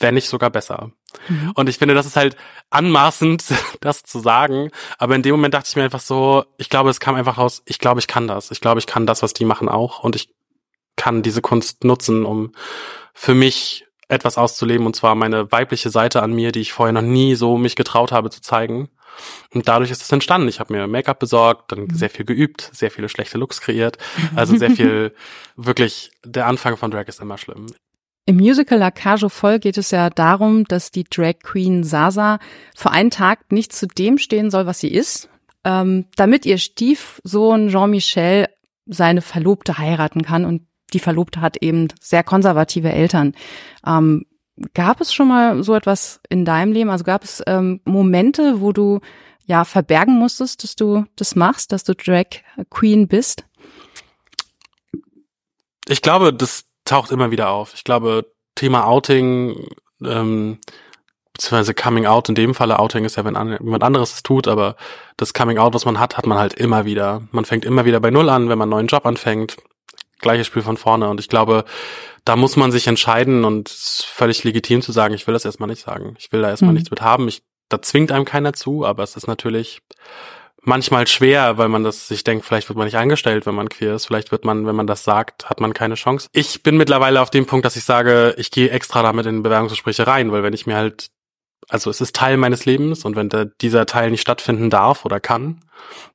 wenn 0.00 0.14
nicht 0.14 0.28
sogar 0.28 0.50
besser. 0.50 0.90
Mhm. 1.28 1.52
Und 1.54 1.68
ich 1.68 1.78
finde, 1.78 1.94
das 1.94 2.06
ist 2.06 2.16
halt 2.16 2.36
anmaßend, 2.70 3.44
das 3.80 4.02
zu 4.02 4.18
sagen. 4.18 4.70
Aber 4.98 5.14
in 5.14 5.22
dem 5.22 5.32
Moment 5.32 5.54
dachte 5.54 5.68
ich 5.68 5.76
mir 5.76 5.84
einfach 5.84 6.00
so, 6.00 6.44
ich 6.56 6.68
glaube, 6.68 6.90
es 6.90 7.00
kam 7.00 7.14
einfach 7.14 7.38
raus, 7.38 7.62
ich 7.66 7.78
glaube, 7.78 8.00
ich 8.00 8.06
kann 8.06 8.28
das. 8.28 8.50
Ich 8.50 8.60
glaube, 8.60 8.78
ich 8.78 8.86
kann 8.86 9.06
das, 9.06 9.22
was 9.22 9.32
die 9.32 9.44
machen 9.44 9.68
auch. 9.68 10.00
Und 10.00 10.16
ich 10.16 10.30
kann 10.96 11.22
diese 11.22 11.42
Kunst 11.42 11.84
nutzen, 11.84 12.24
um 12.24 12.52
für 13.14 13.34
mich 13.34 13.86
etwas 14.08 14.38
auszuleben. 14.38 14.86
Und 14.86 14.96
zwar 14.96 15.14
meine 15.14 15.50
weibliche 15.52 15.90
Seite 15.90 16.22
an 16.22 16.32
mir, 16.32 16.52
die 16.52 16.60
ich 16.60 16.72
vorher 16.72 16.92
noch 16.92 17.02
nie 17.02 17.34
so 17.34 17.58
mich 17.58 17.76
getraut 17.76 18.12
habe 18.12 18.30
zu 18.30 18.40
zeigen. 18.40 18.88
Und 19.52 19.68
dadurch 19.68 19.90
ist 19.90 20.02
es 20.02 20.12
entstanden. 20.12 20.48
Ich 20.48 20.60
habe 20.60 20.72
mir 20.72 20.86
Make-up 20.86 21.18
besorgt, 21.18 21.72
dann 21.72 21.84
mhm. 21.84 21.94
sehr 21.94 22.10
viel 22.10 22.24
geübt, 22.24 22.70
sehr 22.72 22.90
viele 22.90 23.08
schlechte 23.08 23.38
Looks 23.38 23.60
kreiert. 23.60 23.98
Also 24.34 24.56
sehr 24.56 24.70
viel, 24.76 25.14
wirklich, 25.56 26.10
der 26.24 26.46
Anfang 26.46 26.76
von 26.76 26.90
Drag 26.90 27.06
ist 27.06 27.20
immer 27.20 27.38
schlimm. 27.38 27.66
Im 28.28 28.36
Musical 28.36 28.78
La 28.78 28.90
Cage 28.90 29.24
voll 29.30 29.58
geht 29.58 29.78
es 29.78 29.90
ja 29.90 30.10
darum, 30.10 30.64
dass 30.64 30.90
die 30.90 31.04
Drag 31.04 31.38
Queen 31.42 31.82
Sasa 31.82 32.40
für 32.76 32.90
einen 32.90 33.08
Tag 33.08 33.50
nicht 33.50 33.72
zu 33.72 33.86
dem 33.86 34.18
stehen 34.18 34.50
soll, 34.50 34.66
was 34.66 34.80
sie 34.80 34.92
ist, 34.92 35.30
ähm, 35.64 36.04
damit 36.14 36.44
ihr 36.44 36.58
Stiefsohn 36.58 37.70
Jean-Michel 37.70 38.48
seine 38.84 39.22
Verlobte 39.22 39.78
heiraten 39.78 40.20
kann 40.20 40.44
und 40.44 40.66
die 40.92 40.98
Verlobte 40.98 41.40
hat 41.40 41.62
eben 41.62 41.88
sehr 42.02 42.22
konservative 42.22 42.92
Eltern. 42.92 43.32
Ähm, 43.86 44.26
gab 44.74 45.00
es 45.00 45.14
schon 45.14 45.28
mal 45.28 45.62
so 45.62 45.74
etwas 45.74 46.20
in 46.28 46.44
deinem 46.44 46.72
Leben? 46.72 46.90
Also 46.90 47.04
gab 47.04 47.24
es 47.24 47.42
ähm, 47.46 47.80
Momente, 47.86 48.60
wo 48.60 48.72
du 48.72 49.00
ja 49.46 49.64
verbergen 49.64 50.18
musstest, 50.18 50.64
dass 50.64 50.76
du 50.76 51.06
das 51.16 51.34
machst, 51.34 51.72
dass 51.72 51.82
du 51.82 51.94
Drag 51.94 52.26
Queen 52.68 53.08
bist? 53.08 53.46
Ich 55.88 56.02
glaube, 56.02 56.34
das 56.34 56.67
taucht 56.88 57.10
immer 57.10 57.30
wieder 57.30 57.50
auf. 57.50 57.74
Ich 57.74 57.84
glaube, 57.84 58.26
Thema 58.54 58.86
Outing, 58.86 59.68
ähm, 60.04 60.58
beziehungsweise 61.32 61.74
Coming 61.74 62.06
Out, 62.06 62.28
in 62.28 62.34
dem 62.34 62.54
Falle 62.54 62.78
Outing 62.78 63.04
ist 63.04 63.16
ja, 63.16 63.24
wenn 63.24 63.34
jemand 63.34 63.84
anderes 63.84 64.14
es 64.14 64.22
tut, 64.22 64.48
aber 64.48 64.76
das 65.16 65.34
Coming 65.34 65.58
Out, 65.58 65.74
was 65.74 65.84
man 65.84 66.00
hat, 66.00 66.16
hat 66.16 66.26
man 66.26 66.38
halt 66.38 66.54
immer 66.54 66.84
wieder. 66.84 67.22
Man 67.30 67.44
fängt 67.44 67.64
immer 67.64 67.84
wieder 67.84 68.00
bei 68.00 68.10
Null 68.10 68.28
an, 68.28 68.48
wenn 68.48 68.58
man 68.58 68.66
einen 68.66 68.70
neuen 68.70 68.86
Job 68.88 69.06
anfängt. 69.06 69.56
Gleiches 70.20 70.48
Spiel 70.48 70.62
von 70.62 70.76
vorne. 70.76 71.08
Und 71.08 71.20
ich 71.20 71.28
glaube, 71.28 71.64
da 72.24 72.34
muss 72.34 72.56
man 72.56 72.72
sich 72.72 72.88
entscheiden 72.88 73.44
und 73.44 73.68
es 73.68 74.00
ist 74.00 74.04
völlig 74.06 74.42
legitim 74.42 74.82
zu 74.82 74.90
sagen, 74.90 75.14
ich 75.14 75.26
will 75.26 75.32
das 75.32 75.44
erstmal 75.44 75.68
nicht 75.68 75.84
sagen. 75.84 76.16
Ich 76.18 76.32
will 76.32 76.42
da 76.42 76.48
erstmal 76.48 76.72
mhm. 76.72 76.78
nichts 76.78 76.90
mit 76.90 77.00
haben. 77.02 77.28
Ich, 77.28 77.42
da 77.68 77.80
zwingt 77.80 78.10
einem 78.10 78.24
keiner 78.24 78.52
zu, 78.52 78.84
aber 78.84 79.04
es 79.04 79.16
ist 79.16 79.28
natürlich 79.28 79.80
manchmal 80.68 81.06
schwer, 81.06 81.58
weil 81.58 81.68
man 81.68 81.82
das 81.82 82.06
sich 82.06 82.22
denkt, 82.22 82.44
vielleicht 82.44 82.68
wird 82.68 82.76
man 82.76 82.84
nicht 82.84 82.96
eingestellt, 82.96 83.46
wenn 83.46 83.54
man 83.54 83.68
queer 83.68 83.94
ist. 83.94 84.06
Vielleicht 84.06 84.30
wird 84.30 84.44
man, 84.44 84.66
wenn 84.66 84.76
man 84.76 84.86
das 84.86 85.02
sagt, 85.02 85.50
hat 85.50 85.60
man 85.60 85.74
keine 85.74 85.94
Chance. 85.94 86.28
Ich 86.32 86.62
bin 86.62 86.76
mittlerweile 86.76 87.20
auf 87.20 87.30
dem 87.30 87.46
Punkt, 87.46 87.64
dass 87.64 87.76
ich 87.76 87.84
sage, 87.84 88.34
ich 88.38 88.50
gehe 88.50 88.70
extra 88.70 89.02
damit 89.02 89.26
in 89.26 89.42
Bewerbungsgespräche 89.42 90.06
rein, 90.06 90.30
weil 90.30 90.42
wenn 90.42 90.52
ich 90.52 90.66
mir 90.66 90.76
halt, 90.76 91.08
also 91.68 91.90
es 91.90 92.00
ist 92.00 92.14
Teil 92.14 92.36
meines 92.36 92.66
Lebens 92.66 93.04
und 93.04 93.16
wenn 93.16 93.30
dieser 93.60 93.86
Teil 93.86 94.10
nicht 94.10 94.20
stattfinden 94.20 94.70
darf 94.70 95.04
oder 95.04 95.18
kann, 95.18 95.64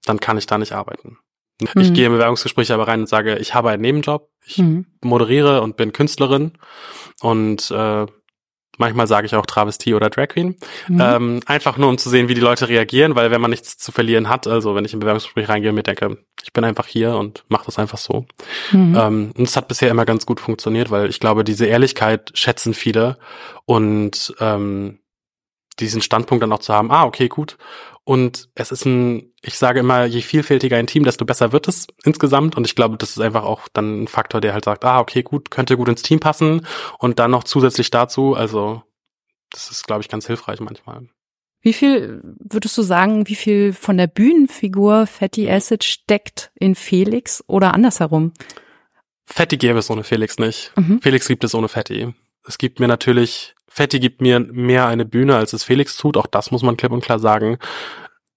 dann 0.05 0.19
kann 0.19 0.37
ich 0.37 0.45
da 0.45 0.57
nicht 0.57 0.71
arbeiten. 0.71 1.17
Mhm. 1.61 1.81
Ich 1.81 1.93
gehe 1.93 2.05
in 2.05 2.13
Bewerbungsgespräche 2.13 2.73
aber 2.73 2.87
rein 2.87 3.01
und 3.01 3.09
sage, 3.09 3.37
ich 3.37 3.53
habe 3.53 3.69
einen 3.69 3.81
Nebenjob, 3.81 4.29
ich 4.45 4.59
mhm. 4.59 4.85
moderiere 5.01 5.61
und 5.61 5.77
bin 5.77 5.93
Künstlerin 5.93 6.53
und 7.21 7.69
äh, 7.71 8.05
Manchmal 8.77 9.07
sage 9.07 9.27
ich 9.27 9.35
auch 9.35 9.45
Travestie 9.45 9.93
oder 9.93 10.09
Drag 10.09 10.29
Queen. 10.29 10.55
Mhm. 10.87 11.01
Ähm, 11.01 11.39
einfach 11.45 11.77
nur, 11.77 11.89
um 11.89 11.97
zu 11.97 12.09
sehen, 12.09 12.27
wie 12.27 12.33
die 12.33 12.41
Leute 12.41 12.69
reagieren, 12.69 13.15
weil 13.15 13.29
wenn 13.29 13.41
man 13.41 13.51
nichts 13.51 13.77
zu 13.77 13.91
verlieren 13.91 14.29
hat, 14.29 14.47
also 14.47 14.73
wenn 14.73 14.85
ich 14.85 14.93
in 14.93 14.99
Bewerbungsgespräch 14.99 15.47
reingehe 15.47 15.69
und 15.69 15.75
mir 15.75 15.83
denke, 15.83 16.17
ich 16.41 16.53
bin 16.53 16.63
einfach 16.63 16.87
hier 16.87 17.15
und 17.15 17.43
mache 17.49 17.65
das 17.65 17.77
einfach 17.77 17.99
so. 17.99 18.25
Mhm. 18.71 18.97
Ähm, 18.99 19.31
und 19.37 19.47
es 19.47 19.55
hat 19.55 19.67
bisher 19.67 19.91
immer 19.91 20.05
ganz 20.05 20.25
gut 20.25 20.39
funktioniert, 20.39 20.89
weil 20.89 21.09
ich 21.09 21.19
glaube, 21.19 21.43
diese 21.43 21.65
Ehrlichkeit 21.67 22.31
schätzen 22.33 22.73
viele 22.73 23.17
und 23.65 24.33
ähm, 24.39 24.99
diesen 25.79 26.01
Standpunkt 26.01 26.43
dann 26.43 26.51
auch 26.53 26.59
zu 26.59 26.73
haben, 26.73 26.91
ah, 26.91 27.05
okay, 27.05 27.27
gut. 27.27 27.57
Und 28.05 28.49
es 28.55 28.71
ist 28.71 28.85
ein, 28.85 29.31
ich 29.41 29.57
sage 29.57 29.79
immer, 29.79 30.05
je 30.05 30.21
vielfältiger 30.21 30.77
ein 30.77 30.87
Team, 30.87 31.03
desto 31.03 31.25
besser 31.25 31.51
wird 31.51 31.67
es 31.67 31.87
insgesamt. 32.03 32.55
Und 32.57 32.65
ich 32.65 32.75
glaube, 32.75 32.97
das 32.97 33.11
ist 33.11 33.19
einfach 33.19 33.43
auch 33.43 33.67
dann 33.71 34.03
ein 34.03 34.07
Faktor, 34.07 34.41
der 34.41 34.53
halt 34.53 34.65
sagt, 34.65 34.83
ah, 34.83 34.99
okay, 34.99 35.23
gut, 35.23 35.51
könnte 35.51 35.77
gut 35.77 35.87
ins 35.87 36.01
Team 36.01 36.19
passen. 36.19 36.67
Und 36.99 37.19
dann 37.19 37.31
noch 37.31 37.45
zusätzlich 37.45 37.91
dazu, 37.91 38.35
also 38.35 38.83
das 39.51 39.71
ist, 39.71 39.87
glaube 39.87 40.01
ich, 40.01 40.09
ganz 40.09 40.27
hilfreich 40.27 40.59
manchmal. 40.59 41.07
Wie 41.61 41.73
viel 41.73 42.21
würdest 42.23 42.77
du 42.77 42.81
sagen, 42.81 43.27
wie 43.29 43.35
viel 43.35 43.71
von 43.71 43.97
der 43.97 44.07
Bühnenfigur 44.07 45.07
Fatty 45.07 45.49
Acid 45.49 45.85
steckt 45.85 46.51
in 46.55 46.75
Felix 46.75 47.41
oder 47.47 47.73
andersherum? 47.73 48.33
Fetti 49.23 49.55
gäbe 49.55 49.79
es 49.79 49.89
ohne 49.89 50.03
Felix 50.03 50.37
nicht. 50.37 50.73
Mhm. 50.75 50.99
Felix 51.01 51.25
gibt 51.27 51.45
es 51.45 51.55
ohne 51.55 51.69
Fetti. 51.69 52.13
Es 52.45 52.57
gibt 52.57 52.81
mir 52.81 52.89
natürlich, 52.89 53.52
Fetti 53.73 53.99
gibt 53.99 54.21
mir 54.21 54.39
mehr 54.39 54.85
eine 54.87 55.05
Bühne, 55.05 55.35
als 55.35 55.53
es 55.53 55.63
Felix 55.63 55.97
tut. 55.97 56.15
Auch 56.17 56.27
das 56.27 56.51
muss 56.51 56.61
man 56.63 56.77
klipp 56.77 56.91
und 56.91 57.03
klar 57.03 57.19
sagen. 57.19 57.57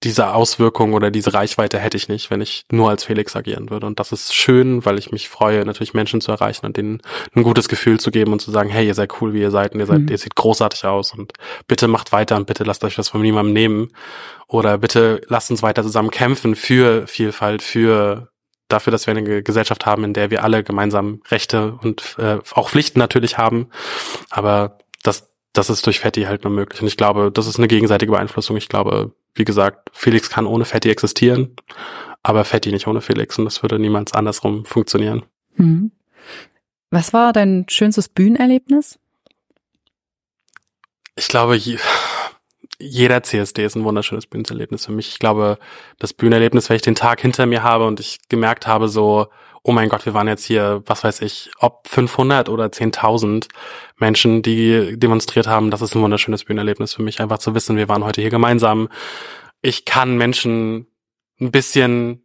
Diese 0.02 0.34
Auswirkung 0.34 0.92
oder 0.92 1.10
diese 1.10 1.32
Reichweite 1.32 1.78
hätte 1.78 1.96
ich 1.96 2.08
nicht, 2.08 2.30
wenn 2.30 2.42
ich 2.42 2.64
nur 2.70 2.90
als 2.90 3.04
Felix 3.04 3.34
agieren 3.34 3.70
würde. 3.70 3.86
Und 3.86 3.98
das 3.98 4.12
ist 4.12 4.34
schön, 4.34 4.84
weil 4.84 4.98
ich 4.98 5.10
mich 5.10 5.28
freue, 5.28 5.64
natürlich 5.64 5.94
Menschen 5.94 6.20
zu 6.20 6.30
erreichen 6.32 6.66
und 6.66 6.76
denen 6.76 7.00
ein 7.34 7.42
gutes 7.42 7.66
Gefühl 7.68 7.98
zu 7.98 8.10
geben 8.10 8.32
und 8.32 8.40
zu 8.40 8.50
sagen, 8.50 8.68
hey, 8.68 8.86
ihr 8.86 8.94
seid 8.94 9.20
cool, 9.20 9.32
wie 9.32 9.40
ihr 9.40 9.50
seid 9.50 9.72
und 9.72 9.80
ihr 9.80 9.86
seid, 9.86 10.00
Mhm. 10.02 10.08
ihr 10.08 10.18
seht 10.18 10.36
großartig 10.36 10.84
aus 10.84 11.12
und 11.14 11.32
bitte 11.66 11.88
macht 11.88 12.12
weiter 12.12 12.36
und 12.36 12.46
bitte 12.46 12.64
lasst 12.64 12.84
euch 12.84 12.94
das 12.94 13.08
von 13.08 13.22
niemandem 13.22 13.54
nehmen. 13.54 13.88
Oder 14.48 14.76
bitte 14.78 15.22
lasst 15.28 15.50
uns 15.50 15.62
weiter 15.62 15.82
zusammen 15.82 16.10
kämpfen 16.10 16.56
für 16.56 17.06
Vielfalt, 17.06 17.62
für 17.62 18.28
dafür, 18.68 18.90
dass 18.90 19.06
wir 19.06 19.12
eine 19.12 19.24
Ge- 19.24 19.42
Gesellschaft 19.42 19.86
haben, 19.86 20.04
in 20.04 20.12
der 20.12 20.30
wir 20.30 20.44
alle 20.44 20.62
gemeinsam 20.62 21.22
Rechte 21.30 21.78
und 21.82 22.16
äh, 22.18 22.38
auch 22.52 22.68
Pflichten 22.68 22.98
natürlich 22.98 23.38
haben. 23.38 23.68
Aber 24.28 24.78
das, 25.06 25.30
das 25.52 25.70
ist 25.70 25.86
durch 25.86 26.00
Fetti 26.00 26.22
halt 26.22 26.44
nur 26.44 26.52
möglich. 26.52 26.80
Und 26.80 26.88
ich 26.88 26.96
glaube, 26.96 27.30
das 27.32 27.46
ist 27.46 27.58
eine 27.58 27.68
gegenseitige 27.68 28.12
Beeinflussung. 28.12 28.56
Ich 28.56 28.68
glaube, 28.68 29.12
wie 29.34 29.44
gesagt, 29.44 29.90
Felix 29.92 30.30
kann 30.30 30.46
ohne 30.46 30.64
Fetti 30.64 30.90
existieren, 30.90 31.56
aber 32.22 32.44
Fetti 32.44 32.72
nicht 32.72 32.86
ohne 32.86 33.00
Felix. 33.00 33.38
Und 33.38 33.44
das 33.44 33.62
würde 33.62 33.78
niemals 33.78 34.12
andersrum 34.12 34.64
funktionieren. 34.64 35.24
Mhm. 35.56 35.92
Was 36.90 37.12
war 37.12 37.32
dein 37.32 37.66
schönstes 37.68 38.08
Bühnenerlebnis? 38.08 38.98
Ich 41.16 41.28
glaube, 41.28 41.56
jeder 42.78 43.22
CSD 43.22 43.64
ist 43.64 43.76
ein 43.76 43.84
wunderschönes 43.84 44.26
Bühnenerlebnis 44.26 44.86
für 44.86 44.92
mich. 44.92 45.08
Ich 45.08 45.18
glaube, 45.18 45.58
das 45.98 46.12
Bühnenerlebnis, 46.12 46.68
wenn 46.68 46.76
ich 46.76 46.82
den 46.82 46.94
Tag 46.94 47.20
hinter 47.20 47.46
mir 47.46 47.62
habe 47.62 47.86
und 47.86 48.00
ich 48.00 48.18
gemerkt 48.28 48.66
habe, 48.66 48.88
so, 48.88 49.28
oh 49.62 49.72
mein 49.72 49.88
Gott, 49.88 50.06
wir 50.06 50.14
waren 50.14 50.28
jetzt 50.28 50.44
hier, 50.44 50.82
was 50.86 51.02
weiß 51.02 51.22
ich, 51.22 51.50
ob 51.58 51.88
500 51.88 52.48
oder 52.48 52.66
10.000 52.66 53.48
Menschen, 53.98 54.42
die 54.42 54.98
demonstriert 54.98 55.46
haben, 55.46 55.70
das 55.70 55.82
ist 55.82 55.94
ein 55.94 56.02
wunderschönes 56.02 56.44
Bühnenerlebnis 56.44 56.94
für 56.94 57.02
mich. 57.02 57.20
Einfach 57.20 57.38
zu 57.38 57.54
wissen, 57.54 57.76
wir 57.76 57.88
waren 57.88 58.04
heute 58.04 58.20
hier 58.20 58.30
gemeinsam. 58.30 58.88
Ich 59.62 59.84
kann 59.84 60.16
Menschen 60.16 60.86
ein 61.40 61.50
bisschen 61.50 62.22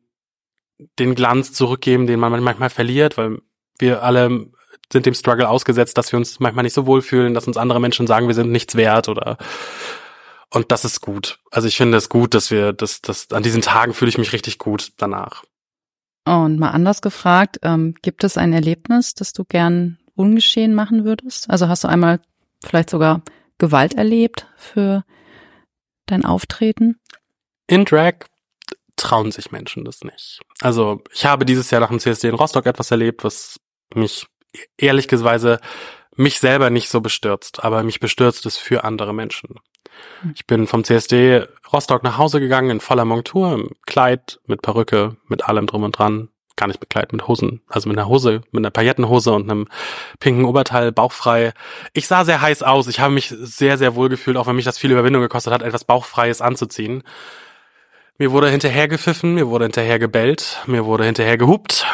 den 1.00 1.15
Glanz 1.15 1.53
zurückgeben, 1.53 2.08
den 2.08 2.20
man 2.20 2.43
manchmal 2.43 2.70
verliert, 2.70 3.17
weil 3.17 3.39
wir 3.79 4.03
alle 4.03 4.48
sind 4.91 5.05
dem 5.05 5.13
Struggle 5.13 5.48
ausgesetzt, 5.48 5.98
dass 5.98 6.12
wir 6.12 6.17
uns 6.17 6.39
manchmal 6.39 6.63
nicht 6.63 6.74
so 6.74 6.86
wohlfühlen, 6.86 7.34
dass 7.34 7.48
uns 7.48 7.58
andere 7.58 7.79
Menschen 7.79 8.08
sagen, 8.08 8.27
wir 8.27 8.36
sind 8.36 8.51
nichts 8.51 8.75
wert 8.75 9.08
oder 9.08 9.38
und 10.53 10.72
das 10.72 10.86
ist 10.86 11.01
gut. 11.01 11.39
Also 11.50 11.67
ich 11.67 11.77
finde 11.77 11.98
es 11.98 12.10
gut, 12.10 12.34
dass 12.34 12.51
wir, 12.51 12.74
dass, 12.74 13.01
dass 13.01 13.31
an 13.31 13.43
diesen 13.43 13.62
Tagen 13.62 13.93
fühle 13.93 14.10
ich 14.10 14.17
mich 14.17 14.34
richtig 14.34 14.58
gut 14.58 14.91
danach. 14.98 15.43
Und 16.25 16.60
mal 16.60 16.70
anders 16.70 17.01
gefragt, 17.01 17.60
ähm, 17.63 17.96
gibt 18.01 18.24
es 18.24 18.38
ein 18.38 18.53
Erlebnis, 18.53 19.15
das 19.15 19.34
du 19.34 19.43
gern 19.43 19.98
ungeschehen 20.13 20.75
machen 20.75 21.05
würdest? 21.05 21.50
Also 21.50 21.67
hast 21.67 21.84
du 21.84 21.88
einmal 21.88 22.20
vielleicht 22.63 22.89
sogar 22.89 23.22
Gewalt 23.58 23.96
erlebt 23.96 24.48
für 24.55 25.03
dein 26.05 26.25
Auftreten? 26.25 27.00
In 27.67 27.86
Drag 27.86 28.25
trauen 28.98 29.31
sich 29.31 29.51
Menschen 29.51 29.86
das 29.86 30.01
nicht. 30.01 30.41
Also 30.60 31.01
ich 31.12 31.25
habe 31.25 31.46
dieses 31.46 31.72
Jahr 31.72 31.81
nach 31.81 31.89
dem 31.89 32.00
CSD 32.00 32.27
in 32.27 32.36
Rostock 32.36 32.65
etwas 32.65 32.91
erlebt, 32.91 33.24
was 33.24 33.60
mich 33.96 34.27
ehrlicherweise 34.77 35.60
mich 36.15 36.39
selber 36.39 36.70
nicht 36.70 36.89
so 36.89 37.01
bestürzt, 37.01 37.63
aber 37.63 37.84
mich 37.84 38.00
bestürzt 38.00 38.46
es 38.46 38.58
für 38.58 38.84
andere 38.84 39.13
Menschen. 39.13 39.55
Ich 40.36 40.45
bin 40.45 40.67
vom 40.67 40.83
CSD 40.83 41.48
Rostock 41.71 42.03
nach 42.03 42.17
Hause 42.17 42.39
gegangen 42.39 42.69
in 42.69 42.79
voller 42.79 43.05
Montur, 43.05 43.53
im 43.53 43.69
Kleid, 43.86 44.39
mit 44.45 44.62
Perücke, 44.62 45.17
mit 45.27 45.45
allem 45.45 45.67
drum 45.67 45.83
und 45.83 45.98
dran. 45.98 46.29
Gar 46.57 46.67
nicht 46.67 46.81
mit 46.81 46.89
Kleid, 46.89 47.13
mit 47.13 47.27
Hosen. 47.27 47.62
Also 47.67 47.88
mit 47.89 47.98
einer 47.98 48.07
Hose, 48.07 48.41
mit 48.51 48.62
einer 48.62 48.71
Paillettenhose 48.71 49.31
und 49.31 49.50
einem 49.50 49.67
pinken 50.19 50.45
Oberteil, 50.45 50.91
bauchfrei. 50.91 51.53
Ich 51.93 52.07
sah 52.07 52.25
sehr 52.25 52.41
heiß 52.41 52.62
aus. 52.62 52.88
Ich 52.88 53.00
habe 53.00 53.13
mich 53.13 53.33
sehr, 53.39 53.77
sehr 53.77 53.95
wohl 53.95 54.10
gefühlt, 54.10 54.38
auch 54.38 54.48
wenn 54.48 54.55
mich 54.55 54.65
das 54.65 54.77
viel 54.77 54.91
Überwindung 54.91 55.21
gekostet 55.21 55.53
hat, 55.53 55.62
etwas 55.62 55.86
Bauchfreies 55.86 56.41
anzuziehen. 56.41 57.03
Mir 58.17 58.31
wurde 58.31 58.50
hinterher 58.50 58.88
gepfiffen, 58.88 59.33
mir 59.33 59.48
wurde 59.48 59.65
hinterher 59.65 59.98
gebellt, 59.98 60.62
mir 60.67 60.86
wurde 60.86 61.05
hinterher 61.05 61.38
gehupt. 61.38 61.88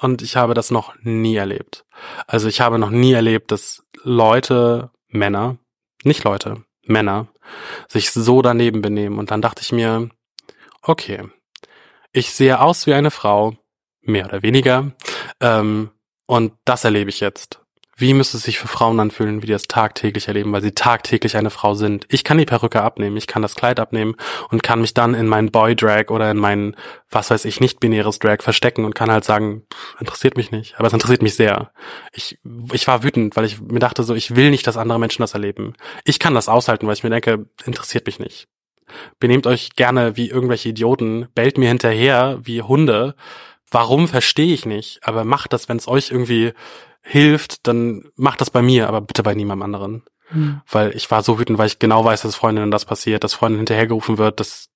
Und 0.00 0.22
ich 0.22 0.36
habe 0.36 0.54
das 0.54 0.70
noch 0.70 0.94
nie 1.02 1.36
erlebt. 1.36 1.84
Also 2.26 2.48
ich 2.48 2.60
habe 2.60 2.78
noch 2.78 2.90
nie 2.90 3.12
erlebt, 3.12 3.52
dass 3.52 3.84
Leute, 4.02 4.90
Männer, 5.08 5.58
nicht 6.02 6.24
Leute, 6.24 6.64
Männer, 6.90 7.28
sich 7.88 8.10
so 8.10 8.42
daneben 8.42 8.82
benehmen. 8.82 9.18
Und 9.18 9.30
dann 9.30 9.40
dachte 9.40 9.62
ich 9.62 9.72
mir, 9.72 10.10
okay, 10.82 11.28
ich 12.12 12.32
sehe 12.32 12.60
aus 12.60 12.86
wie 12.86 12.94
eine 12.94 13.10
Frau, 13.10 13.56
mehr 14.02 14.26
oder 14.26 14.42
weniger, 14.42 14.92
ähm, 15.40 15.90
und 16.26 16.52
das 16.64 16.84
erlebe 16.84 17.10
ich 17.10 17.20
jetzt. 17.20 17.59
Wie 18.00 18.14
müsste 18.14 18.38
es 18.38 18.44
sich 18.44 18.58
für 18.58 18.66
Frauen 18.66 18.98
anfühlen, 18.98 19.42
wie 19.42 19.46
die 19.46 19.52
das 19.52 19.68
tagtäglich 19.68 20.26
erleben, 20.28 20.50
weil 20.52 20.62
sie 20.62 20.72
tagtäglich 20.72 21.36
eine 21.36 21.50
Frau 21.50 21.74
sind? 21.74 22.06
Ich 22.08 22.24
kann 22.24 22.38
die 22.38 22.46
Perücke 22.46 22.80
abnehmen, 22.80 23.18
ich 23.18 23.26
kann 23.26 23.42
das 23.42 23.54
Kleid 23.54 23.78
abnehmen 23.78 24.16
und 24.48 24.62
kann 24.62 24.80
mich 24.80 24.94
dann 24.94 25.12
in 25.12 25.26
meinen 25.26 25.50
Boy-Drag 25.50 26.08
oder 26.08 26.30
in 26.30 26.38
mein, 26.38 26.76
was 27.10 27.30
weiß 27.30 27.44
ich, 27.44 27.60
nicht-binäres 27.60 28.18
Drag 28.18 28.38
verstecken 28.40 28.86
und 28.86 28.94
kann 28.94 29.12
halt 29.12 29.24
sagen, 29.24 29.66
interessiert 29.98 30.38
mich 30.38 30.50
nicht. 30.50 30.78
Aber 30.78 30.86
es 30.86 30.94
interessiert 30.94 31.20
mich 31.20 31.34
sehr. 31.34 31.72
Ich, 32.14 32.38
ich 32.72 32.86
war 32.86 33.02
wütend, 33.02 33.36
weil 33.36 33.44
ich 33.44 33.60
mir 33.60 33.80
dachte 33.80 34.02
so, 34.02 34.14
ich 34.14 34.34
will 34.34 34.48
nicht, 34.48 34.66
dass 34.66 34.78
andere 34.78 34.98
Menschen 34.98 35.20
das 35.20 35.34
erleben. 35.34 35.74
Ich 36.04 36.18
kann 36.18 36.34
das 36.34 36.48
aushalten, 36.48 36.86
weil 36.86 36.94
ich 36.94 37.04
mir 37.04 37.10
denke, 37.10 37.48
interessiert 37.66 38.06
mich 38.06 38.18
nicht. 38.18 38.48
Benehmt 39.18 39.46
euch 39.46 39.76
gerne 39.76 40.16
wie 40.16 40.30
irgendwelche 40.30 40.70
Idioten, 40.70 41.28
bellt 41.34 41.58
mir 41.58 41.68
hinterher 41.68 42.38
wie 42.42 42.62
Hunde. 42.62 43.14
Warum 43.70 44.08
verstehe 44.08 44.54
ich 44.54 44.64
nicht? 44.64 45.00
Aber 45.02 45.24
macht 45.24 45.52
das, 45.52 45.68
wenn 45.68 45.76
es 45.76 45.86
euch 45.86 46.10
irgendwie 46.10 46.54
hilft, 47.02 47.66
dann 47.66 48.04
macht 48.16 48.40
das 48.40 48.50
bei 48.50 48.62
mir, 48.62 48.88
aber 48.88 49.00
bitte 49.00 49.22
bei 49.22 49.34
niemandem 49.34 49.64
anderen. 49.64 50.02
Hm. 50.28 50.60
Weil 50.70 50.94
ich 50.94 51.10
war 51.10 51.22
so 51.22 51.38
wütend, 51.38 51.58
weil 51.58 51.66
ich 51.66 51.78
genau 51.78 52.04
weiß, 52.04 52.22
dass 52.22 52.36
Freundinnen 52.36 52.70
das 52.70 52.84
passiert, 52.84 53.24
dass 53.24 53.34
Freundin 53.34 53.58
hinterhergerufen 53.60 54.18
wird, 54.18 54.38
dass 54.40 54.68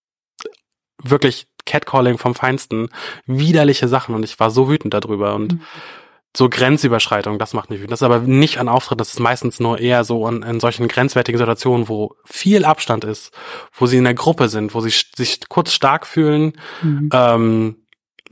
wirklich 1.02 1.46
Catcalling 1.66 2.18
vom 2.18 2.34
Feinsten, 2.34 2.88
widerliche 3.26 3.88
Sachen 3.88 4.14
und 4.14 4.22
ich 4.22 4.38
war 4.40 4.50
so 4.50 4.68
wütend 4.68 4.94
darüber 4.94 5.34
und 5.34 5.54
Mhm. 5.54 5.60
so 6.36 6.48
Grenzüberschreitung, 6.48 7.38
das 7.38 7.54
macht 7.54 7.70
mich 7.70 7.78
wütend. 7.78 7.92
Das 7.92 8.00
ist 8.00 8.04
aber 8.04 8.18
nicht 8.20 8.58
an 8.58 8.68
Auftritt, 8.68 9.00
das 9.00 9.10
ist 9.10 9.20
meistens 9.20 9.60
nur 9.60 9.78
eher 9.78 10.04
so 10.04 10.26
an, 10.26 10.42
in 10.42 10.60
solchen 10.60 10.88
grenzwertigen 10.88 11.38
Situationen, 11.38 11.88
wo 11.88 12.16
viel 12.24 12.64
Abstand 12.64 13.04
ist, 13.04 13.32
wo 13.72 13.86
sie 13.86 13.98
in 13.98 14.04
der 14.04 14.14
Gruppe 14.14 14.48
sind, 14.48 14.74
wo 14.74 14.80
sie 14.80 14.90
sich 14.90 15.48
kurz 15.48 15.72
stark 15.72 16.06
fühlen. 16.06 16.54
Mhm. 16.82 17.08
Ähm, 17.12 17.76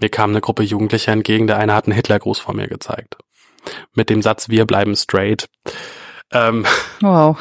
mir 0.00 0.08
kam 0.08 0.30
eine 0.30 0.40
Gruppe 0.40 0.62
Jugendlicher 0.64 1.12
entgegen, 1.12 1.46
der 1.46 1.58
eine 1.58 1.75
hat 1.75 1.87
einen 1.87 1.94
Hitlergruß 1.94 2.40
vor 2.40 2.54
mir 2.54 2.66
gezeigt. 2.66 3.16
Mit 3.95 4.11
dem 4.11 4.23
Satz, 4.23 4.49
wir 4.49 4.64
bleiben 4.66 4.95
straight. 4.97 5.49
Ähm, 6.33 6.64
Wow. 7.00 7.37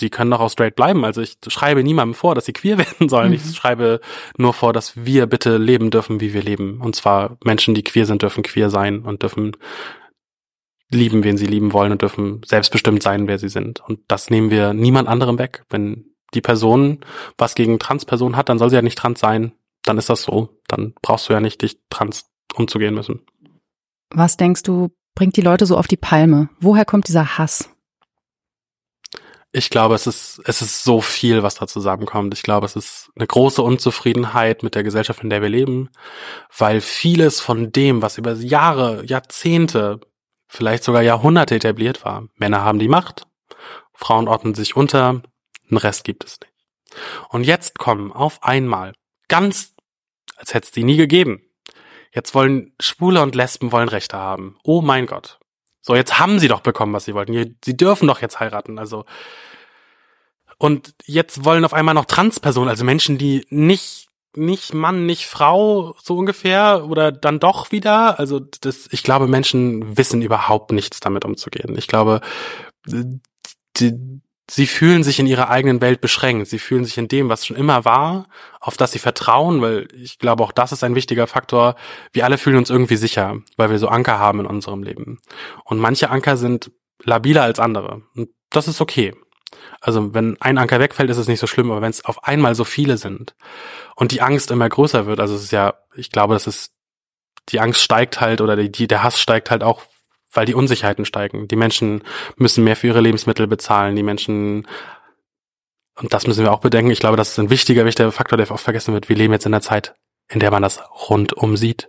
die 0.00 0.10
können 0.10 0.30
doch 0.30 0.40
auch 0.40 0.50
straight 0.50 0.76
bleiben. 0.76 1.04
Also 1.04 1.22
ich 1.22 1.38
schreibe 1.48 1.82
niemandem 1.82 2.14
vor, 2.14 2.34
dass 2.34 2.44
sie 2.44 2.52
queer 2.52 2.76
werden 2.78 3.08
sollen. 3.08 3.28
Mhm. 3.28 3.34
Ich 3.34 3.56
schreibe 3.56 4.00
nur 4.36 4.52
vor, 4.52 4.72
dass 4.72 5.04
wir 5.06 5.26
bitte 5.26 5.56
leben 5.56 5.90
dürfen, 5.90 6.20
wie 6.20 6.34
wir 6.34 6.42
leben. 6.42 6.80
Und 6.80 6.94
zwar 6.96 7.38
Menschen, 7.44 7.74
die 7.74 7.82
queer 7.82 8.04
sind, 8.06 8.22
dürfen 8.22 8.42
queer 8.42 8.68
sein 8.70 9.00
und 9.00 9.22
dürfen 9.22 9.56
lieben, 10.90 11.24
wen 11.24 11.36
sie 11.36 11.46
lieben 11.46 11.72
wollen 11.72 11.92
und 11.92 12.02
dürfen 12.02 12.42
selbstbestimmt 12.44 13.02
sein, 13.02 13.26
wer 13.26 13.38
sie 13.38 13.48
sind. 13.48 13.80
Und 13.80 14.00
das 14.08 14.30
nehmen 14.30 14.50
wir 14.50 14.72
niemand 14.74 15.08
anderem 15.08 15.38
weg. 15.38 15.64
Wenn 15.70 16.12
die 16.34 16.40
Person 16.40 17.00
was 17.38 17.54
gegen 17.54 17.78
Transpersonen 17.78 18.36
hat, 18.36 18.48
dann 18.48 18.58
soll 18.58 18.70
sie 18.70 18.76
ja 18.76 18.82
nicht 18.82 18.98
trans 18.98 19.18
sein. 19.18 19.52
Dann 19.84 19.98
ist 19.98 20.10
das 20.10 20.22
so. 20.24 20.60
Dann 20.68 20.94
brauchst 21.02 21.28
du 21.28 21.32
ja 21.32 21.40
nicht 21.40 21.62
dich 21.62 21.78
trans 21.90 22.26
umzugehen 22.54 22.94
müssen. 22.94 23.22
Was 24.10 24.36
denkst 24.36 24.62
du, 24.62 24.90
bringt 25.14 25.36
die 25.36 25.42
Leute 25.42 25.66
so 25.66 25.76
auf 25.76 25.88
die 25.88 25.96
Palme? 25.96 26.48
Woher 26.60 26.84
kommt 26.84 27.08
dieser 27.08 27.38
Hass? 27.38 27.70
Ich 29.52 29.70
glaube, 29.70 29.94
es 29.94 30.06
ist, 30.06 30.42
es 30.44 30.60
ist 30.60 30.84
so 30.84 31.00
viel, 31.00 31.42
was 31.42 31.54
da 31.54 31.66
zusammenkommt. 31.66 32.34
Ich 32.34 32.42
glaube, 32.42 32.66
es 32.66 32.76
ist 32.76 33.10
eine 33.16 33.26
große 33.26 33.62
Unzufriedenheit 33.62 34.62
mit 34.62 34.74
der 34.74 34.82
Gesellschaft, 34.82 35.22
in 35.22 35.30
der 35.30 35.40
wir 35.40 35.48
leben, 35.48 35.88
weil 36.56 36.82
vieles 36.82 37.40
von 37.40 37.72
dem, 37.72 38.02
was 38.02 38.18
über 38.18 38.34
Jahre, 38.34 39.04
Jahrzehnte, 39.06 40.00
vielleicht 40.46 40.84
sogar 40.84 41.02
Jahrhunderte 41.02 41.54
etabliert 41.54 42.04
war, 42.04 42.28
Männer 42.34 42.64
haben 42.64 42.78
die 42.78 42.88
Macht, 42.88 43.26
Frauen 43.94 44.28
ordnen 44.28 44.54
sich 44.54 44.76
unter, 44.76 45.22
den 45.70 45.78
Rest 45.78 46.04
gibt 46.04 46.24
es 46.24 46.38
nicht. 46.40 46.52
Und 47.30 47.44
jetzt 47.44 47.78
kommen 47.78 48.12
auf 48.12 48.42
einmal, 48.42 48.92
ganz, 49.28 49.74
als 50.36 50.52
hätte 50.52 50.66
es 50.66 50.72
die 50.72 50.84
nie 50.84 50.98
gegeben, 50.98 51.45
jetzt 52.16 52.34
wollen 52.34 52.72
Schwule 52.80 53.22
und 53.22 53.34
Lesben 53.34 53.70
wollen 53.70 53.88
Rechte 53.88 54.16
haben. 54.16 54.56
Oh 54.64 54.80
mein 54.80 55.06
Gott. 55.06 55.38
So, 55.82 55.94
jetzt 55.94 56.18
haben 56.18 56.40
sie 56.40 56.48
doch 56.48 56.60
bekommen, 56.60 56.94
was 56.94 57.04
sie 57.04 57.14
wollten. 57.14 57.56
Sie 57.64 57.76
dürfen 57.76 58.08
doch 58.08 58.22
jetzt 58.22 58.40
heiraten. 58.40 58.78
Also, 58.78 59.04
und 60.58 60.94
jetzt 61.04 61.44
wollen 61.44 61.64
auf 61.64 61.74
einmal 61.74 61.94
noch 61.94 62.06
Transpersonen, 62.06 62.70
also 62.70 62.84
Menschen, 62.84 63.18
die 63.18 63.46
nicht 63.50 64.06
nicht 64.38 64.74
Mann, 64.74 65.06
nicht 65.06 65.26
Frau, 65.26 65.96
so 66.02 66.14
ungefähr, 66.16 66.86
oder 66.86 67.10
dann 67.10 67.40
doch 67.40 67.72
wieder. 67.72 68.18
Also 68.18 68.38
das, 68.38 68.86
ich 68.90 69.02
glaube, 69.02 69.28
Menschen 69.28 69.96
wissen 69.96 70.20
überhaupt 70.20 70.72
nichts 70.72 71.00
damit 71.00 71.24
umzugehen. 71.24 71.74
Ich 71.78 71.86
glaube, 71.86 72.20
die, 72.86 74.20
sie 74.50 74.66
fühlen 74.66 75.02
sich 75.02 75.18
in 75.18 75.26
ihrer 75.26 75.50
eigenen 75.50 75.80
Welt 75.80 76.00
beschränkt. 76.00 76.48
Sie 76.48 76.58
fühlen 76.58 76.84
sich 76.84 76.98
in 76.98 77.08
dem, 77.08 77.28
was 77.28 77.46
schon 77.46 77.56
immer 77.56 77.84
war, 77.84 78.26
auf 78.60 78.76
das 78.76 78.92
sie 78.92 78.98
vertrauen, 78.98 79.60
weil 79.60 79.88
ich 79.94 80.18
glaube, 80.18 80.44
auch 80.44 80.52
das 80.52 80.72
ist 80.72 80.84
ein 80.84 80.94
wichtiger 80.94 81.26
Faktor. 81.26 81.74
Wir 82.12 82.24
alle 82.24 82.38
fühlen 82.38 82.56
uns 82.56 82.70
irgendwie 82.70 82.96
sicher, 82.96 83.38
weil 83.56 83.70
wir 83.70 83.78
so 83.78 83.88
Anker 83.88 84.18
haben 84.18 84.40
in 84.40 84.46
unserem 84.46 84.82
Leben. 84.82 85.18
Und 85.64 85.78
manche 85.78 86.10
Anker 86.10 86.36
sind 86.36 86.70
labiler 87.02 87.42
als 87.42 87.58
andere. 87.58 88.02
Und 88.14 88.30
das 88.50 88.68
ist 88.68 88.80
okay. 88.80 89.14
Also 89.80 90.14
wenn 90.14 90.40
ein 90.40 90.58
Anker 90.58 90.80
wegfällt, 90.80 91.10
ist 91.10 91.16
es 91.16 91.28
nicht 91.28 91.40
so 91.40 91.46
schlimm, 91.46 91.70
aber 91.70 91.82
wenn 91.82 91.90
es 91.90 92.04
auf 92.04 92.24
einmal 92.24 92.54
so 92.54 92.64
viele 92.64 92.96
sind 92.98 93.34
und 93.94 94.12
die 94.12 94.22
Angst 94.22 94.50
immer 94.50 94.68
größer 94.68 95.06
wird, 95.06 95.20
also 95.20 95.34
es 95.34 95.44
ist 95.44 95.52
ja, 95.52 95.74
ich 95.94 96.10
glaube, 96.10 96.34
das 96.34 96.46
ist, 96.46 96.72
die 97.50 97.60
Angst 97.60 97.82
steigt 97.82 98.20
halt 98.20 98.40
oder 98.40 98.56
die, 98.56 98.86
der 98.86 99.02
Hass 99.02 99.20
steigt 99.20 99.50
halt 99.50 99.62
auch, 99.62 99.82
weil 100.36 100.46
die 100.46 100.54
Unsicherheiten 100.54 101.04
steigen. 101.04 101.48
Die 101.48 101.56
Menschen 101.56 102.02
müssen 102.36 102.64
mehr 102.64 102.76
für 102.76 102.88
ihre 102.88 103.00
Lebensmittel 103.00 103.46
bezahlen, 103.46 103.96
die 103.96 104.02
Menschen 104.02 104.66
und 105.98 106.12
das 106.12 106.26
müssen 106.26 106.44
wir 106.44 106.52
auch 106.52 106.60
bedenken. 106.60 106.90
Ich 106.90 107.00
glaube, 107.00 107.16
das 107.16 107.30
ist 107.30 107.38
ein 107.38 107.50
wichtiger, 107.50 107.86
wichtiger 107.86 108.12
Faktor, 108.12 108.36
der 108.36 108.50
oft 108.50 108.62
vergessen 108.62 108.92
wird. 108.92 109.08
Wir 109.08 109.16
leben 109.16 109.32
jetzt 109.32 109.46
in 109.46 109.54
einer 109.54 109.62
Zeit, 109.62 109.94
in 110.28 110.40
der 110.40 110.50
man 110.50 110.62
das 110.62 110.82
rundum 111.08 111.56
sieht. 111.56 111.88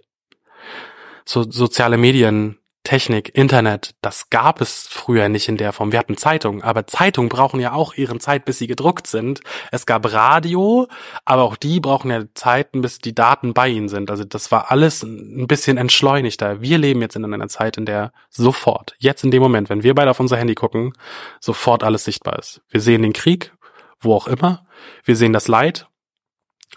So 1.25 1.43
soziale 1.43 1.97
Medien 1.97 2.57
Technik, 2.87 3.35
Internet, 3.35 3.95
das 3.99 4.29
gab 4.29 4.61
es 4.61 4.87
früher 4.89 5.27
nicht 5.27 5.49
in 5.49 5.57
der 5.57 5.73
Form. 5.73 5.91
Wir 5.91 5.99
hatten 5.99 6.15
Zeitungen, 6.15 6.61
aber 6.61 6.87
Zeitungen 6.87 7.27
brauchen 7.27 7.59
ja 7.59 7.73
auch 7.73 7.95
ihren 7.95 8.21
Zeit, 8.21 8.45
bis 8.45 8.59
sie 8.59 8.67
gedruckt 8.67 9.07
sind. 9.07 9.41
Es 9.73 9.85
gab 9.85 10.09
Radio, 10.13 10.87
aber 11.25 11.41
auch 11.41 11.57
die 11.57 11.81
brauchen 11.81 12.09
ja 12.09 12.23
Zeiten, 12.33 12.79
bis 12.79 12.99
die 12.99 13.13
Daten 13.13 13.53
bei 13.53 13.67
ihnen 13.67 13.89
sind. 13.89 14.09
Also 14.09 14.23
das 14.23 14.53
war 14.53 14.71
alles 14.71 15.03
ein 15.03 15.47
bisschen 15.47 15.75
entschleunigter. 15.75 16.61
Wir 16.61 16.77
leben 16.77 17.01
jetzt 17.01 17.17
in 17.17 17.25
einer 17.25 17.49
Zeit, 17.49 17.75
in 17.75 17.85
der 17.85 18.13
sofort, 18.29 18.95
jetzt 18.99 19.25
in 19.25 19.31
dem 19.31 19.43
Moment, 19.43 19.67
wenn 19.67 19.83
wir 19.83 19.93
beide 19.93 20.11
auf 20.11 20.21
unser 20.21 20.37
Handy 20.37 20.55
gucken, 20.55 20.93
sofort 21.41 21.83
alles 21.83 22.05
sichtbar 22.05 22.39
ist. 22.39 22.61
Wir 22.69 22.79
sehen 22.79 23.01
den 23.01 23.11
Krieg, 23.11 23.53
wo 23.99 24.15
auch 24.15 24.27
immer. 24.27 24.63
Wir 25.03 25.17
sehen 25.17 25.33
das 25.33 25.49
Leid 25.49 25.89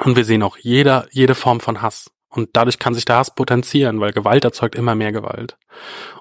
und 0.00 0.16
wir 0.16 0.24
sehen 0.24 0.42
auch 0.42 0.56
jeder, 0.56 1.06
jede 1.12 1.36
Form 1.36 1.60
von 1.60 1.82
Hass. 1.82 2.10
Und 2.30 2.50
dadurch 2.52 2.78
kann 2.78 2.94
sich 2.94 3.04
der 3.04 3.16
Hass 3.16 3.34
potenzieren, 3.34 4.00
weil 4.00 4.12
Gewalt 4.12 4.44
erzeugt 4.44 4.76
immer 4.76 4.94
mehr 4.94 5.12
Gewalt. 5.12 5.58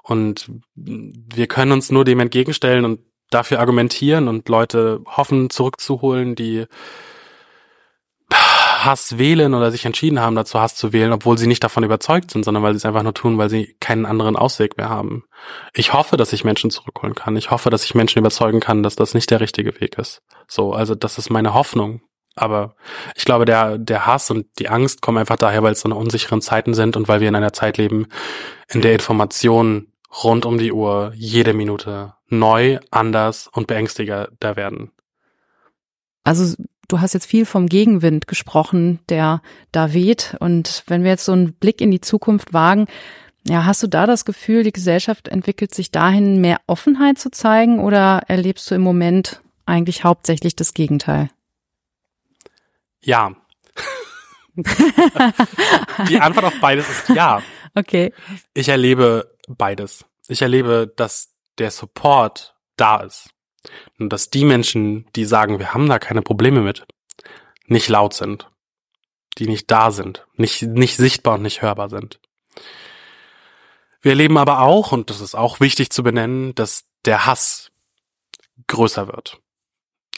Und 0.02 0.50
wir 0.74 1.46
können 1.46 1.72
uns 1.72 1.90
nur 1.90 2.04
dem 2.04 2.20
entgegenstellen 2.20 2.84
und 2.84 3.00
dafür 3.30 3.60
argumentieren 3.60 4.26
und 4.26 4.48
Leute 4.48 5.02
hoffen 5.06 5.50
zurückzuholen, 5.50 6.34
die 6.34 6.66
Hass 8.32 9.18
wählen 9.18 9.54
oder 9.54 9.70
sich 9.70 9.84
entschieden 9.84 10.20
haben, 10.20 10.36
dazu 10.36 10.58
Hass 10.58 10.74
zu 10.74 10.92
wählen, 10.92 11.12
obwohl 11.12 11.38
sie 11.38 11.46
nicht 11.46 11.62
davon 11.62 11.84
überzeugt 11.84 12.30
sind, 12.30 12.44
sondern 12.44 12.62
weil 12.62 12.72
sie 12.72 12.78
es 12.78 12.86
einfach 12.86 13.02
nur 13.02 13.14
tun, 13.14 13.38
weil 13.38 13.50
sie 13.50 13.76
keinen 13.80 14.06
anderen 14.06 14.36
Ausweg 14.36 14.76
mehr 14.76 14.88
haben. 14.88 15.24
Ich 15.74 15.92
hoffe, 15.92 16.16
dass 16.16 16.32
ich 16.32 16.44
Menschen 16.44 16.70
zurückholen 16.70 17.14
kann. 17.14 17.36
Ich 17.36 17.50
hoffe, 17.50 17.70
dass 17.70 17.84
ich 17.84 17.94
Menschen 17.94 18.18
überzeugen 18.18 18.60
kann, 18.60 18.82
dass 18.82 18.96
das 18.96 19.14
nicht 19.14 19.30
der 19.30 19.40
richtige 19.40 19.80
Weg 19.80 19.98
ist. 19.98 20.22
So, 20.48 20.72
also 20.72 20.94
das 20.94 21.18
ist 21.18 21.30
meine 21.30 21.54
Hoffnung. 21.54 22.00
Aber 22.34 22.74
ich 23.14 23.24
glaube, 23.24 23.44
der, 23.44 23.78
der 23.78 24.06
Hass 24.06 24.30
und 24.30 24.46
die 24.58 24.68
Angst 24.68 25.02
kommen 25.02 25.18
einfach 25.18 25.36
daher, 25.36 25.62
weil 25.62 25.72
es 25.72 25.80
so 25.80 25.88
eine 25.88 25.96
unsicheren 25.96 26.40
Zeiten 26.40 26.74
sind 26.74 26.96
und 26.96 27.08
weil 27.08 27.20
wir 27.20 27.28
in 27.28 27.34
einer 27.34 27.52
Zeit 27.52 27.76
leben, 27.76 28.06
in 28.68 28.80
der 28.80 28.92
Informationen 28.92 29.92
rund 30.24 30.46
um 30.46 30.58
die 30.58 30.72
Uhr 30.72 31.12
jede 31.14 31.54
Minute 31.54 32.14
neu, 32.28 32.78
anders 32.90 33.48
und 33.52 33.66
beängstigender 33.66 34.56
werden. 34.56 34.90
Also 36.24 36.54
du 36.88 37.00
hast 37.00 37.14
jetzt 37.14 37.26
viel 37.26 37.46
vom 37.46 37.66
Gegenwind 37.66 38.26
gesprochen, 38.26 39.00
der 39.08 39.42
da 39.72 39.92
weht. 39.92 40.36
Und 40.40 40.84
wenn 40.86 41.02
wir 41.02 41.10
jetzt 41.10 41.24
so 41.24 41.32
einen 41.32 41.52
Blick 41.54 41.80
in 41.80 41.90
die 41.90 42.00
Zukunft 42.00 42.52
wagen, 42.52 42.86
ja, 43.48 43.64
hast 43.64 43.82
du 43.82 43.86
da 43.86 44.06
das 44.06 44.24
Gefühl, 44.24 44.64
die 44.64 44.72
Gesellschaft 44.72 45.28
entwickelt 45.28 45.74
sich 45.74 45.90
dahin, 45.90 46.40
mehr 46.40 46.60
Offenheit 46.66 47.18
zu 47.18 47.30
zeigen 47.30 47.80
oder 47.80 48.22
erlebst 48.28 48.70
du 48.70 48.74
im 48.74 48.82
Moment 48.82 49.40
eigentlich 49.64 50.04
hauptsächlich 50.04 50.56
das 50.56 50.74
Gegenteil? 50.74 51.30
Ja. 53.02 53.34
die 56.08 56.20
Antwort 56.20 56.44
auf 56.46 56.60
beides 56.60 56.88
ist 56.88 57.08
ja. 57.10 57.42
Okay. 57.74 58.12
Ich 58.54 58.68
erlebe 58.68 59.36
beides. 59.48 60.04
Ich 60.28 60.42
erlebe, 60.42 60.92
dass 60.96 61.32
der 61.58 61.70
Support 61.70 62.54
da 62.76 62.98
ist. 63.00 63.30
Und 63.98 64.12
dass 64.12 64.30
die 64.30 64.44
Menschen, 64.44 65.06
die 65.14 65.24
sagen, 65.24 65.58
wir 65.58 65.74
haben 65.74 65.88
da 65.88 65.98
keine 65.98 66.22
Probleme 66.22 66.60
mit, 66.60 66.86
nicht 67.66 67.88
laut 67.88 68.14
sind. 68.14 68.50
Die 69.38 69.46
nicht 69.46 69.70
da 69.70 69.90
sind. 69.90 70.26
Nicht, 70.34 70.62
nicht 70.62 70.96
sichtbar 70.96 71.34
und 71.34 71.42
nicht 71.42 71.62
hörbar 71.62 71.88
sind. 71.88 72.20
Wir 74.02 74.12
erleben 74.12 74.38
aber 74.38 74.60
auch, 74.60 74.92
und 74.92 75.10
das 75.10 75.20
ist 75.20 75.34
auch 75.34 75.60
wichtig 75.60 75.90
zu 75.90 76.02
benennen, 76.02 76.54
dass 76.54 76.86
der 77.04 77.26
Hass 77.26 77.70
größer 78.66 79.08
wird. 79.08 79.40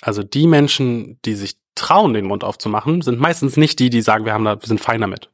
Also 0.00 0.22
die 0.22 0.46
Menschen, 0.46 1.20
die 1.24 1.34
sich 1.34 1.56
trauen, 1.74 2.14
den 2.14 2.26
Mund 2.26 2.44
aufzumachen, 2.44 3.02
sind 3.02 3.20
meistens 3.20 3.56
nicht 3.56 3.78
die, 3.78 3.90
die 3.90 4.02
sagen, 4.02 4.24
wir 4.24 4.32
haben 4.32 4.44
da, 4.44 4.61
wir 4.61 4.66
sind 4.66 4.80
fein 4.80 5.00
damit. 5.00 5.30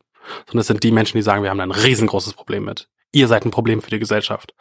Sondern 0.46 0.61
es 0.61 0.66
sind 0.66 0.83
die 0.83 0.92
Menschen, 0.92 1.16
die 1.16 1.22
sagen, 1.22 1.42
wir 1.42 1.51
haben 1.51 1.59
da 1.59 1.64
ein 1.64 1.70
riesengroßes 1.70 2.35
Problem 2.35 2.64
mit. 2.64 2.88
Ihr 3.12 3.29
seid 3.29 3.44
ein 3.44 3.51
Problem 3.51 3.81
für 3.83 3.90
die 3.90 3.98
Gesellschaft. 3.98 4.55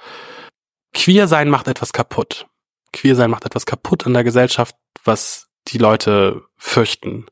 Queer 0.94 1.28
sein 1.28 1.50
macht 1.50 1.68
etwas 1.68 1.94
kaputt. 1.94 2.48
Queer 2.94 3.16
sein 3.16 3.30
macht 3.30 3.46
etwas 3.46 3.66
kaputt 3.66 4.06
in 4.06 4.14
der 4.14 4.24
Gesellschaft, 4.24 4.76
was 5.04 5.48
die 5.68 5.78
Leute 5.78 6.44
fürchten. 6.58 7.26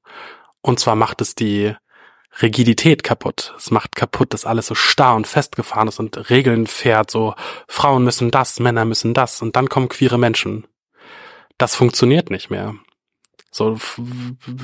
Und 0.62 0.80
zwar 0.80 0.96
macht 0.96 1.22
es 1.22 1.36
die 1.36 1.74
Rigidität 2.42 3.04
kaputt. 3.04 3.54
Es 3.58 3.72
macht 3.72 3.96
kaputt, 3.96 4.34
dass 4.34 4.46
alles 4.46 4.68
so 4.68 4.76
starr 4.76 5.16
und 5.16 5.28
festgefahren 5.28 5.88
ist 5.88 6.00
und 6.00 6.30
Regeln 6.30 6.68
fährt, 6.68 7.10
so 7.10 7.34
Frauen 7.68 8.04
müssen 8.04 8.32
das, 8.32 8.60
Männer 8.60 8.84
müssen 8.84 9.14
das 9.14 9.42
und 9.42 9.56
dann 9.56 9.70
kommen 9.70 9.90
queere 9.90 10.18
Menschen. 10.18 10.68
Das 11.58 11.76
funktioniert 11.76 12.30
nicht 12.30 12.50
mehr. 12.50 12.76
So 13.56 13.78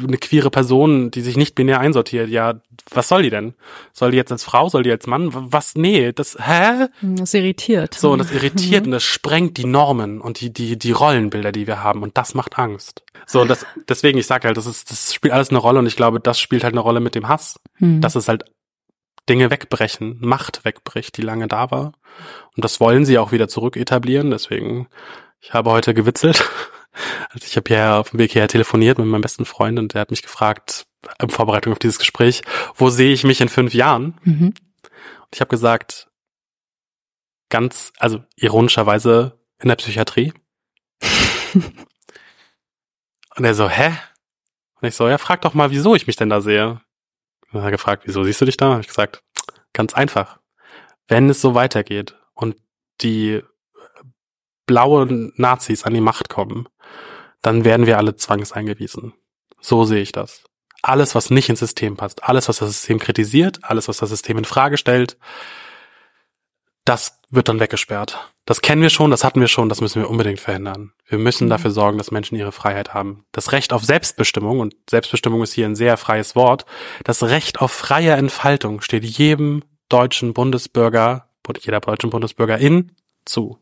eine 0.05 0.17
queere 0.17 0.49
Person, 0.49 1.11
die 1.11 1.21
sich 1.21 1.37
nicht 1.37 1.55
binär 1.55 1.79
einsortiert, 1.79 2.27
ja, 2.27 2.55
was 2.89 3.07
soll 3.07 3.23
die 3.23 3.29
denn? 3.29 3.53
Soll 3.93 4.11
die 4.11 4.17
jetzt 4.17 4.33
als 4.33 4.43
Frau, 4.43 4.67
soll 4.67 4.83
die 4.83 4.91
als 4.91 5.07
Mann? 5.07 5.29
Was? 5.31 5.75
Nee, 5.75 6.11
das 6.11 6.37
hä? 6.37 6.87
Das 7.01 7.33
irritiert. 7.33 7.93
So, 7.93 8.11
und 8.11 8.19
das 8.19 8.31
irritiert 8.33 8.85
und 8.85 8.91
das 8.91 9.03
sprengt 9.03 9.55
die 9.55 9.63
Normen 9.63 10.19
und 10.19 10.41
die 10.41 10.51
die 10.51 10.77
die 10.77 10.91
Rollenbilder, 10.91 11.53
die 11.53 11.67
wir 11.67 11.81
haben 11.81 12.03
und 12.03 12.17
das 12.17 12.33
macht 12.33 12.59
Angst. 12.59 13.05
So, 13.25 13.39
und 13.39 13.47
das 13.47 13.65
deswegen 13.87 14.17
ich 14.17 14.27
sage 14.27 14.47
halt, 14.47 14.57
das 14.57 14.65
ist 14.65 14.91
das 14.91 15.13
spielt 15.13 15.33
alles 15.33 15.51
eine 15.51 15.59
Rolle 15.59 15.79
und 15.79 15.85
ich 15.85 15.95
glaube, 15.95 16.19
das 16.19 16.37
spielt 16.37 16.65
halt 16.65 16.73
eine 16.73 16.81
Rolle 16.81 16.99
mit 16.99 17.15
dem 17.15 17.29
Hass. 17.29 17.61
Hm. 17.75 18.01
Das 18.01 18.17
ist 18.17 18.27
halt 18.27 18.43
Dinge 19.29 19.51
wegbrechen, 19.51 20.17
Macht 20.19 20.65
wegbricht, 20.65 21.15
die 21.15 21.21
lange 21.21 21.47
da 21.47 21.71
war. 21.71 21.93
Und 22.57 22.65
das 22.65 22.81
wollen 22.81 23.05
sie 23.05 23.19
auch 23.19 23.31
wieder 23.31 23.47
zurück 23.47 23.77
etablieren, 23.77 24.31
deswegen 24.31 24.89
ich 25.39 25.53
habe 25.53 25.71
heute 25.71 25.93
gewitzelt 25.93 26.43
also 27.29 27.45
ich 27.45 27.55
habe 27.55 27.73
ja 27.73 27.99
auf 27.99 28.11
dem 28.11 28.19
Weg 28.19 28.31
hierher 28.31 28.47
telefoniert 28.47 28.97
mit 28.97 29.07
meinem 29.07 29.21
besten 29.21 29.45
Freund 29.45 29.79
und 29.79 29.93
der 29.93 30.01
hat 30.01 30.11
mich 30.11 30.21
gefragt, 30.21 30.85
in 31.19 31.29
Vorbereitung 31.29 31.73
auf 31.73 31.79
dieses 31.79 31.99
Gespräch, 31.99 32.41
wo 32.75 32.89
sehe 32.89 33.13
ich 33.13 33.23
mich 33.23 33.41
in 33.41 33.49
fünf 33.49 33.73
Jahren? 33.73 34.19
Mhm. 34.23 34.47
Und 34.47 35.33
ich 35.33 35.41
habe 35.41 35.49
gesagt, 35.49 36.09
ganz, 37.49 37.93
also 37.97 38.23
ironischerweise 38.35 39.39
in 39.59 39.69
der 39.69 39.75
Psychiatrie. 39.75 40.33
und 41.53 43.43
er 43.43 43.53
so, 43.53 43.69
hä? 43.69 43.93
Und 44.79 44.87
ich 44.87 44.95
so, 44.95 45.07
ja, 45.07 45.17
frag 45.17 45.41
doch 45.41 45.53
mal, 45.53 45.71
wieso 45.71 45.95
ich 45.95 46.07
mich 46.07 46.15
denn 46.15 46.29
da 46.29 46.41
sehe. 46.41 46.81
Und 47.51 47.59
er 47.59 47.63
hat 47.63 47.71
gefragt, 47.71 48.03
wieso 48.05 48.23
siehst 48.23 48.41
du 48.41 48.45
dich 48.45 48.57
da? 48.57 48.73
Hab 48.73 48.81
ich 48.81 48.87
gesagt, 48.87 49.23
ganz 49.73 49.93
einfach. 49.93 50.39
Wenn 51.07 51.29
es 51.29 51.41
so 51.41 51.53
weitergeht 51.53 52.17
und 52.33 52.55
die 53.01 53.41
blauen 54.65 55.33
Nazis 55.35 55.83
an 55.83 55.93
die 55.93 56.01
Macht 56.01 56.29
kommen, 56.29 56.67
dann 57.41 57.65
werden 57.65 57.85
wir 57.85 57.97
alle 57.97 58.15
zwangseingewiesen. 58.15 59.13
So 59.59 59.83
sehe 59.85 60.01
ich 60.01 60.11
das. 60.11 60.43
Alles, 60.81 61.13
was 61.13 61.29
nicht 61.29 61.49
ins 61.49 61.59
System 61.59 61.95
passt, 61.95 62.23
alles, 62.23 62.49
was 62.49 62.57
das 62.57 62.69
System 62.69 62.97
kritisiert, 62.99 63.59
alles, 63.61 63.87
was 63.87 63.97
das 63.97 64.09
System 64.09 64.39
in 64.39 64.45
Frage 64.45 64.77
stellt, 64.77 65.17
das 66.85 67.19
wird 67.29 67.47
dann 67.47 67.59
weggesperrt. 67.59 68.31
Das 68.45 68.61
kennen 68.61 68.81
wir 68.81 68.89
schon, 68.89 69.11
das 69.11 69.23
hatten 69.23 69.39
wir 69.39 69.47
schon, 69.47 69.69
das 69.69 69.81
müssen 69.81 70.01
wir 70.01 70.09
unbedingt 70.09 70.39
verhindern. 70.39 70.93
Wir 71.07 71.19
müssen 71.19 71.45
mhm. 71.45 71.51
dafür 71.51 71.69
sorgen, 71.69 71.99
dass 71.99 72.09
Menschen 72.09 72.35
ihre 72.35 72.51
Freiheit 72.51 72.93
haben. 72.93 73.25
Das 73.31 73.51
Recht 73.51 73.71
auf 73.71 73.83
Selbstbestimmung, 73.83 74.59
und 74.59 74.75
Selbstbestimmung 74.89 75.43
ist 75.43 75.53
hier 75.53 75.67
ein 75.67 75.75
sehr 75.75 75.97
freies 75.97 76.35
Wort, 76.35 76.65
das 77.03 77.21
Recht 77.21 77.61
auf 77.61 77.71
freie 77.71 78.13
Entfaltung 78.13 78.81
steht 78.81 79.05
jedem 79.05 79.63
deutschen 79.89 80.33
Bundesbürger, 80.33 81.29
jeder 81.59 81.79
deutschen 81.79 82.09
Bundesbürgerin 82.09 82.93
zu. 83.25 83.59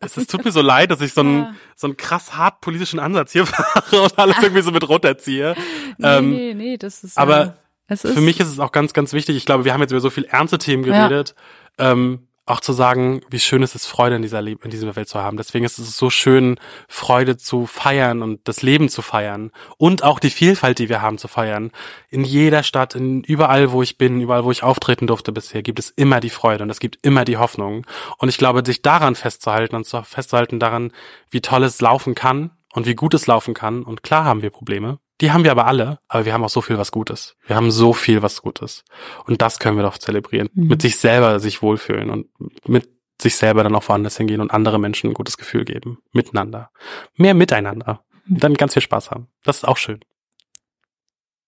Es, 0.00 0.16
es 0.16 0.26
tut 0.26 0.44
mir 0.44 0.52
so 0.52 0.60
leid, 0.62 0.90
dass 0.90 1.00
ich 1.00 1.12
so 1.14 1.20
einen, 1.22 1.38
Ja. 1.42 1.54
so 1.76 1.86
einen 1.86 1.96
krass 1.96 2.36
hart 2.36 2.60
politischen 2.60 2.98
Ansatz 2.98 3.32
hier 3.32 3.46
fahre 3.46 4.02
und 4.02 4.18
alles 4.18 4.36
irgendwie 4.42 4.62
so 4.62 4.70
mit 4.70 4.88
runterziehe. 4.88 5.54
Nee, 5.98 6.06
Ähm, 6.08 6.30
nee, 6.30 6.54
nee, 6.54 6.76
das 6.76 7.04
ist. 7.04 7.18
aber 7.18 7.40
äh, 7.42 7.50
es 7.88 8.04
ist, 8.04 8.14
Für 8.14 8.20
mich 8.20 8.40
ist 8.40 8.48
es 8.48 8.58
auch 8.58 8.72
ganz, 8.72 8.92
ganz 8.92 9.12
wichtig. 9.12 9.36
Ich 9.36 9.44
glaube, 9.46 9.64
wir 9.64 9.72
haben 9.74 9.80
jetzt 9.80 9.90
über 9.90 10.00
so 10.00 10.10
viel 10.10 10.24
ernste 10.24 10.58
Themen 10.58 10.84
Ja. 10.84 11.06
geredet. 11.08 11.34
Ähm, 11.78 12.26
auch 12.44 12.60
zu 12.60 12.72
sagen, 12.72 13.20
wie 13.30 13.38
schön 13.38 13.62
es 13.62 13.74
ist, 13.76 13.86
Freude 13.86 14.16
in 14.16 14.22
dieser, 14.22 14.42
Le 14.42 14.56
in 14.64 14.70
dieser 14.70 14.96
Welt 14.96 15.08
zu 15.08 15.20
haben. 15.20 15.36
Deswegen 15.36 15.64
ist 15.64 15.78
es 15.78 15.96
so 15.96 16.10
schön, 16.10 16.58
Freude 16.88 17.36
zu 17.36 17.66
feiern 17.66 18.22
und 18.22 18.40
das 18.48 18.62
Leben 18.62 18.88
zu 18.88 19.00
feiern 19.00 19.52
und 19.78 20.02
auch 20.02 20.18
die 20.18 20.30
Vielfalt, 20.30 20.80
die 20.80 20.88
wir 20.88 21.02
haben, 21.02 21.18
zu 21.18 21.28
feiern. 21.28 21.70
In 22.08 22.24
jeder 22.24 22.64
Stadt, 22.64 22.96
in 22.96 23.22
überall, 23.22 23.70
wo 23.70 23.82
ich 23.82 23.96
bin, 23.96 24.20
überall, 24.20 24.44
wo 24.44 24.50
ich 24.50 24.64
auftreten 24.64 25.06
durfte 25.06 25.30
bisher, 25.30 25.62
gibt 25.62 25.78
es 25.78 25.90
immer 25.90 26.18
die 26.18 26.30
Freude 26.30 26.64
und 26.64 26.70
es 26.70 26.80
gibt 26.80 26.98
immer 27.02 27.24
die 27.24 27.36
Hoffnung. 27.36 27.86
Und 28.18 28.28
ich 28.28 28.38
glaube, 28.38 28.62
sich 28.66 28.82
daran 28.82 29.14
festzuhalten 29.14 29.76
und 29.76 29.86
zu 29.86 30.02
festzuhalten 30.02 30.58
daran, 30.58 30.90
wie 31.30 31.42
toll 31.42 31.62
es 31.62 31.80
laufen 31.80 32.16
kann 32.16 32.50
und 32.72 32.86
wie 32.86 32.96
gut 32.96 33.14
es 33.14 33.28
laufen 33.28 33.54
kann. 33.54 33.84
Und 33.84 34.02
klar 34.02 34.24
haben 34.24 34.42
wir 34.42 34.50
Probleme. 34.50 34.98
Die 35.20 35.30
haben 35.30 35.44
wir 35.44 35.52
aber 35.52 35.66
alle, 35.66 35.98
aber 36.08 36.24
wir 36.24 36.32
haben 36.32 36.42
auch 36.42 36.50
so 36.50 36.60
viel 36.60 36.78
was 36.78 36.90
Gutes. 36.90 37.36
Wir 37.46 37.54
haben 37.54 37.70
so 37.70 37.92
viel 37.92 38.22
was 38.22 38.42
Gutes. 38.42 38.84
Und 39.26 39.40
das 39.42 39.58
können 39.58 39.76
wir 39.76 39.84
doch 39.84 39.98
zelebrieren. 39.98 40.48
Mhm. 40.54 40.66
Mit 40.68 40.82
sich 40.82 40.96
selber 40.96 41.38
sich 41.38 41.62
wohlfühlen 41.62 42.10
und 42.10 42.26
mit 42.66 42.88
sich 43.20 43.36
selber 43.36 43.62
dann 43.62 43.74
auch 43.74 43.88
woanders 43.88 44.16
hingehen 44.16 44.40
und 44.40 44.50
andere 44.50 44.80
Menschen 44.80 45.10
ein 45.10 45.14
gutes 45.14 45.36
Gefühl 45.36 45.64
geben. 45.64 45.98
Miteinander. 46.12 46.70
Mehr 47.14 47.34
miteinander. 47.34 48.04
Und 48.28 48.42
dann 48.42 48.54
ganz 48.54 48.72
viel 48.74 48.82
Spaß 48.82 49.10
haben. 49.10 49.28
Das 49.44 49.58
ist 49.58 49.64
auch 49.64 49.76
schön. 49.76 50.00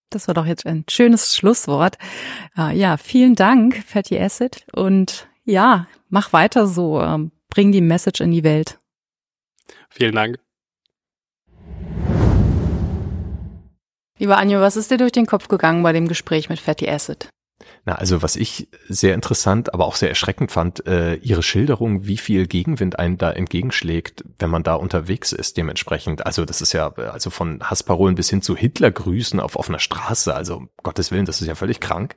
Das 0.09 0.27
war 0.27 0.35
doch 0.35 0.45
jetzt 0.45 0.65
ein 0.65 0.85
schönes 0.89 1.35
Schlusswort. 1.35 1.97
Äh, 2.57 2.77
ja, 2.77 2.95
vielen 2.95 3.35
Dank, 3.35 3.83
Fatty 3.85 4.17
Acid. 4.17 4.65
Und 4.73 5.27
ja, 5.43 5.87
mach 6.09 6.31
weiter 6.31 6.67
so. 6.67 7.01
Ähm, 7.01 7.31
bring 7.49 7.71
die 7.71 7.81
Message 7.81 8.21
in 8.21 8.31
die 8.31 8.43
Welt. 8.43 8.79
Vielen 9.89 10.15
Dank. 10.15 10.39
Lieber 14.17 14.37
Anjo, 14.37 14.61
was 14.61 14.77
ist 14.77 14.91
dir 14.91 14.97
durch 14.97 15.11
den 15.11 15.25
Kopf 15.25 15.49
gegangen 15.49 15.83
bei 15.83 15.91
dem 15.91 16.07
Gespräch 16.07 16.47
mit 16.47 16.59
Fatty 16.59 16.87
Acid? 16.87 17.29
Na, 17.83 17.95
also 17.95 18.21
was 18.21 18.35
ich 18.35 18.69
sehr 18.87 19.13
interessant, 19.13 19.73
aber 19.73 19.85
auch 19.85 19.95
sehr 19.95 20.09
erschreckend 20.09 20.51
fand, 20.51 20.87
äh, 20.87 21.15
ihre 21.15 21.43
Schilderung, 21.43 22.07
wie 22.07 22.17
viel 22.17 22.47
Gegenwind 22.47 22.97
einem 22.97 23.17
da 23.17 23.31
entgegenschlägt, 23.31 24.23
wenn 24.39 24.49
man 24.49 24.63
da 24.63 24.75
unterwegs 24.75 25.33
ist, 25.33 25.57
dementsprechend. 25.57 26.25
Also 26.25 26.45
das 26.45 26.61
ist 26.61 26.73
ja, 26.73 26.93
also 26.93 27.29
von 27.29 27.61
Hassparolen 27.61 28.15
bis 28.15 28.29
hin 28.29 28.41
zu 28.41 28.55
Hitlergrüßen 28.55 29.39
auf 29.39 29.55
offener 29.55 29.79
Straße, 29.79 30.33
also 30.33 30.57
um 30.57 30.69
Gottes 30.81 31.11
Willen, 31.11 31.25
das 31.25 31.41
ist 31.41 31.47
ja 31.47 31.55
völlig 31.55 31.79
krank. 31.79 32.15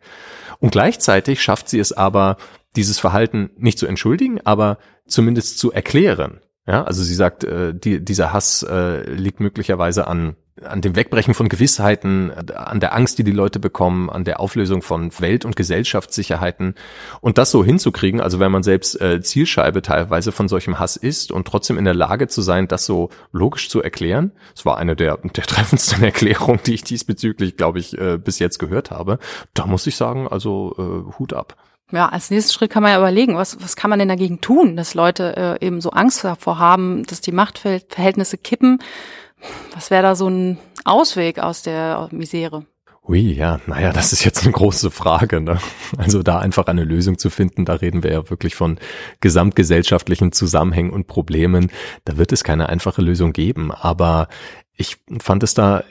Und 0.60 0.70
gleichzeitig 0.70 1.42
schafft 1.42 1.68
sie 1.68 1.80
es 1.80 1.92
aber, 1.92 2.36
dieses 2.76 2.98
Verhalten 2.98 3.50
nicht 3.56 3.78
zu 3.78 3.86
entschuldigen, 3.86 4.40
aber 4.44 4.78
zumindest 5.06 5.58
zu 5.58 5.72
erklären. 5.72 6.40
Ja, 6.66 6.84
also 6.84 7.02
sie 7.02 7.14
sagt, 7.14 7.44
äh, 7.44 7.74
die, 7.74 8.04
dieser 8.04 8.32
Hass 8.32 8.62
äh, 8.62 9.02
liegt 9.10 9.40
möglicherweise 9.40 10.06
an 10.06 10.36
an 10.64 10.80
dem 10.80 10.96
Wegbrechen 10.96 11.34
von 11.34 11.48
Gewissheiten, 11.48 12.30
an 12.54 12.80
der 12.80 12.94
Angst, 12.94 13.18
die 13.18 13.24
die 13.24 13.32
Leute 13.32 13.58
bekommen, 13.58 14.10
an 14.10 14.24
der 14.24 14.40
Auflösung 14.40 14.82
von 14.82 15.10
Welt- 15.20 15.44
und 15.44 15.56
Gesellschaftssicherheiten 15.56 16.74
und 17.20 17.38
das 17.38 17.50
so 17.50 17.64
hinzukriegen, 17.64 18.20
also 18.20 18.40
wenn 18.40 18.52
man 18.52 18.62
selbst 18.62 19.00
äh, 19.00 19.20
Zielscheibe 19.20 19.82
teilweise 19.82 20.32
von 20.32 20.48
solchem 20.48 20.78
Hass 20.78 20.96
ist 20.96 21.32
und 21.32 21.46
trotzdem 21.46 21.78
in 21.78 21.84
der 21.84 21.94
Lage 21.94 22.28
zu 22.28 22.42
sein, 22.42 22.68
das 22.68 22.86
so 22.86 23.10
logisch 23.32 23.68
zu 23.68 23.82
erklären. 23.82 24.32
Das 24.54 24.64
war 24.64 24.78
eine 24.78 24.96
der, 24.96 25.18
der 25.18 25.44
treffendsten 25.44 26.02
Erklärungen, 26.02 26.60
die 26.66 26.74
ich 26.74 26.84
diesbezüglich, 26.84 27.56
glaube 27.56 27.78
ich, 27.78 27.96
äh, 27.98 28.18
bis 28.18 28.38
jetzt 28.38 28.58
gehört 28.58 28.90
habe. 28.90 29.18
Da 29.54 29.66
muss 29.66 29.86
ich 29.86 29.96
sagen, 29.96 30.28
also 30.28 30.74
äh, 30.78 31.18
Hut 31.18 31.32
ab. 31.32 31.56
Ja, 31.90 32.08
als 32.08 32.30
nächsten 32.30 32.52
Schritt 32.52 32.70
kann 32.70 32.82
man 32.82 32.92
ja 32.92 32.98
überlegen, 32.98 33.36
was, 33.36 33.62
was 33.62 33.74
kann 33.74 33.88
man 33.88 33.98
denn 33.98 34.08
dagegen 34.08 34.42
tun, 34.42 34.76
dass 34.76 34.92
Leute 34.92 35.58
äh, 35.60 35.66
eben 35.66 35.80
so 35.80 35.90
Angst 35.90 36.22
davor 36.22 36.58
haben, 36.58 37.04
dass 37.06 37.22
die 37.22 37.32
Machtverhältnisse 37.32 38.36
kippen. 38.36 38.80
Was 39.74 39.90
wäre 39.90 40.02
da 40.02 40.14
so 40.14 40.28
ein 40.28 40.58
Ausweg 40.84 41.38
aus 41.38 41.62
der 41.62 42.08
Misere? 42.10 42.64
Ui, 43.08 43.20
ja, 43.20 43.58
naja, 43.66 43.90
das 43.90 44.12
ist 44.12 44.22
jetzt 44.24 44.44
eine 44.44 44.52
große 44.52 44.90
Frage. 44.90 45.40
Ne? 45.40 45.58
Also 45.96 46.22
da 46.22 46.40
einfach 46.40 46.66
eine 46.66 46.84
Lösung 46.84 47.16
zu 47.16 47.30
finden, 47.30 47.64
da 47.64 47.74
reden 47.74 48.02
wir 48.02 48.12
ja 48.12 48.28
wirklich 48.28 48.54
von 48.54 48.78
gesamtgesellschaftlichen 49.20 50.32
Zusammenhängen 50.32 50.90
und 50.90 51.06
Problemen. 51.06 51.70
Da 52.04 52.18
wird 52.18 52.32
es 52.32 52.44
keine 52.44 52.68
einfache 52.68 53.00
Lösung 53.00 53.32
geben. 53.32 53.72
Aber 53.72 54.28
ich 54.76 54.98
fand 55.20 55.42
es 55.42 55.54
da 55.54 55.80
äh, 55.80 55.84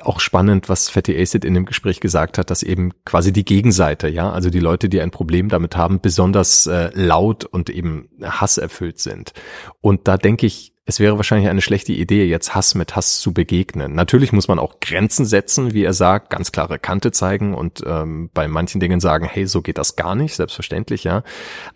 auch 0.00 0.18
spannend, 0.18 0.68
was 0.68 0.88
Fatty 0.88 1.16
Acid 1.20 1.44
in 1.44 1.54
dem 1.54 1.66
Gespräch 1.66 2.00
gesagt 2.00 2.36
hat, 2.36 2.50
dass 2.50 2.64
eben 2.64 2.92
quasi 3.04 3.32
die 3.32 3.44
Gegenseite, 3.44 4.08
ja, 4.08 4.30
also 4.30 4.50
die 4.50 4.60
Leute, 4.60 4.88
die 4.88 5.00
ein 5.00 5.12
Problem 5.12 5.48
damit 5.48 5.76
haben, 5.76 6.00
besonders 6.00 6.66
äh, 6.66 6.90
laut 6.94 7.44
und 7.44 7.70
eben 7.70 8.08
hasserfüllt 8.22 8.98
sind. 8.98 9.32
Und 9.80 10.08
da 10.08 10.16
denke 10.16 10.46
ich, 10.46 10.74
es 10.86 10.98
wäre 10.98 11.16
wahrscheinlich 11.16 11.48
eine 11.48 11.60
schlechte 11.60 11.92
Idee, 11.92 12.24
jetzt 12.24 12.54
Hass 12.54 12.74
mit 12.74 12.96
Hass 12.96 13.20
zu 13.20 13.32
begegnen. 13.32 13.94
Natürlich 13.94 14.32
muss 14.32 14.48
man 14.48 14.58
auch 14.58 14.80
Grenzen 14.80 15.24
setzen, 15.24 15.72
wie 15.72 15.84
er 15.84 15.92
sagt, 15.92 16.30
ganz 16.30 16.52
klare 16.52 16.78
Kante 16.78 17.12
zeigen 17.12 17.54
und 17.54 17.82
ähm, 17.86 18.30
bei 18.32 18.48
manchen 18.48 18.80
Dingen 18.80 19.00
sagen, 19.00 19.26
hey, 19.26 19.46
so 19.46 19.62
geht 19.62 19.78
das 19.78 19.96
gar 19.96 20.14
nicht, 20.14 20.34
selbstverständlich, 20.34 21.04
ja. 21.04 21.22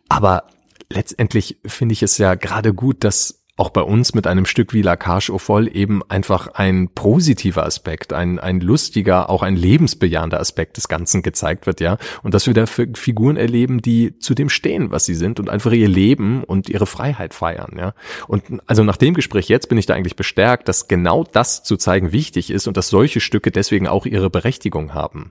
Aber 0.08 0.44
letztendlich 0.90 1.58
finde 1.64 1.92
ich 1.92 2.02
es 2.02 2.18
ja 2.18 2.34
gerade 2.34 2.74
gut, 2.74 3.04
dass 3.04 3.43
auch 3.56 3.70
bei 3.70 3.82
uns 3.82 4.14
mit 4.14 4.26
einem 4.26 4.46
Stück 4.46 4.72
wie 4.72 4.82
La 4.82 4.96
Cage 4.96 5.30
au 5.30 5.38
Foll 5.38 5.74
eben 5.74 6.02
einfach 6.08 6.48
ein 6.48 6.88
positiver 6.88 7.64
Aspekt, 7.64 8.12
ein, 8.12 8.40
ein 8.40 8.60
lustiger, 8.60 9.30
auch 9.30 9.42
ein 9.42 9.54
lebensbejahender 9.54 10.40
Aspekt 10.40 10.76
des 10.76 10.88
Ganzen 10.88 11.22
gezeigt 11.22 11.66
wird, 11.66 11.80
ja. 11.80 11.96
Und 12.24 12.34
dass 12.34 12.48
wir 12.48 12.54
da 12.54 12.66
Figuren 12.66 13.36
erleben, 13.36 13.80
die 13.80 14.18
zu 14.18 14.34
dem 14.34 14.48
stehen, 14.48 14.90
was 14.90 15.04
sie 15.04 15.14
sind 15.14 15.38
und 15.38 15.50
einfach 15.50 15.70
ihr 15.70 15.88
Leben 15.88 16.42
und 16.42 16.68
ihre 16.68 16.86
Freiheit 16.86 17.32
feiern, 17.32 17.76
ja. 17.78 17.94
Und 18.26 18.42
also 18.66 18.82
nach 18.82 18.96
dem 18.96 19.14
Gespräch 19.14 19.48
jetzt 19.48 19.68
bin 19.68 19.78
ich 19.78 19.86
da 19.86 19.94
eigentlich 19.94 20.16
bestärkt, 20.16 20.66
dass 20.68 20.88
genau 20.88 21.22
das 21.22 21.62
zu 21.62 21.76
zeigen 21.76 22.10
wichtig 22.10 22.50
ist 22.50 22.66
und 22.66 22.76
dass 22.76 22.88
solche 22.88 23.20
Stücke 23.20 23.52
deswegen 23.52 23.86
auch 23.86 24.04
ihre 24.04 24.30
Berechtigung 24.30 24.94
haben. 24.94 25.30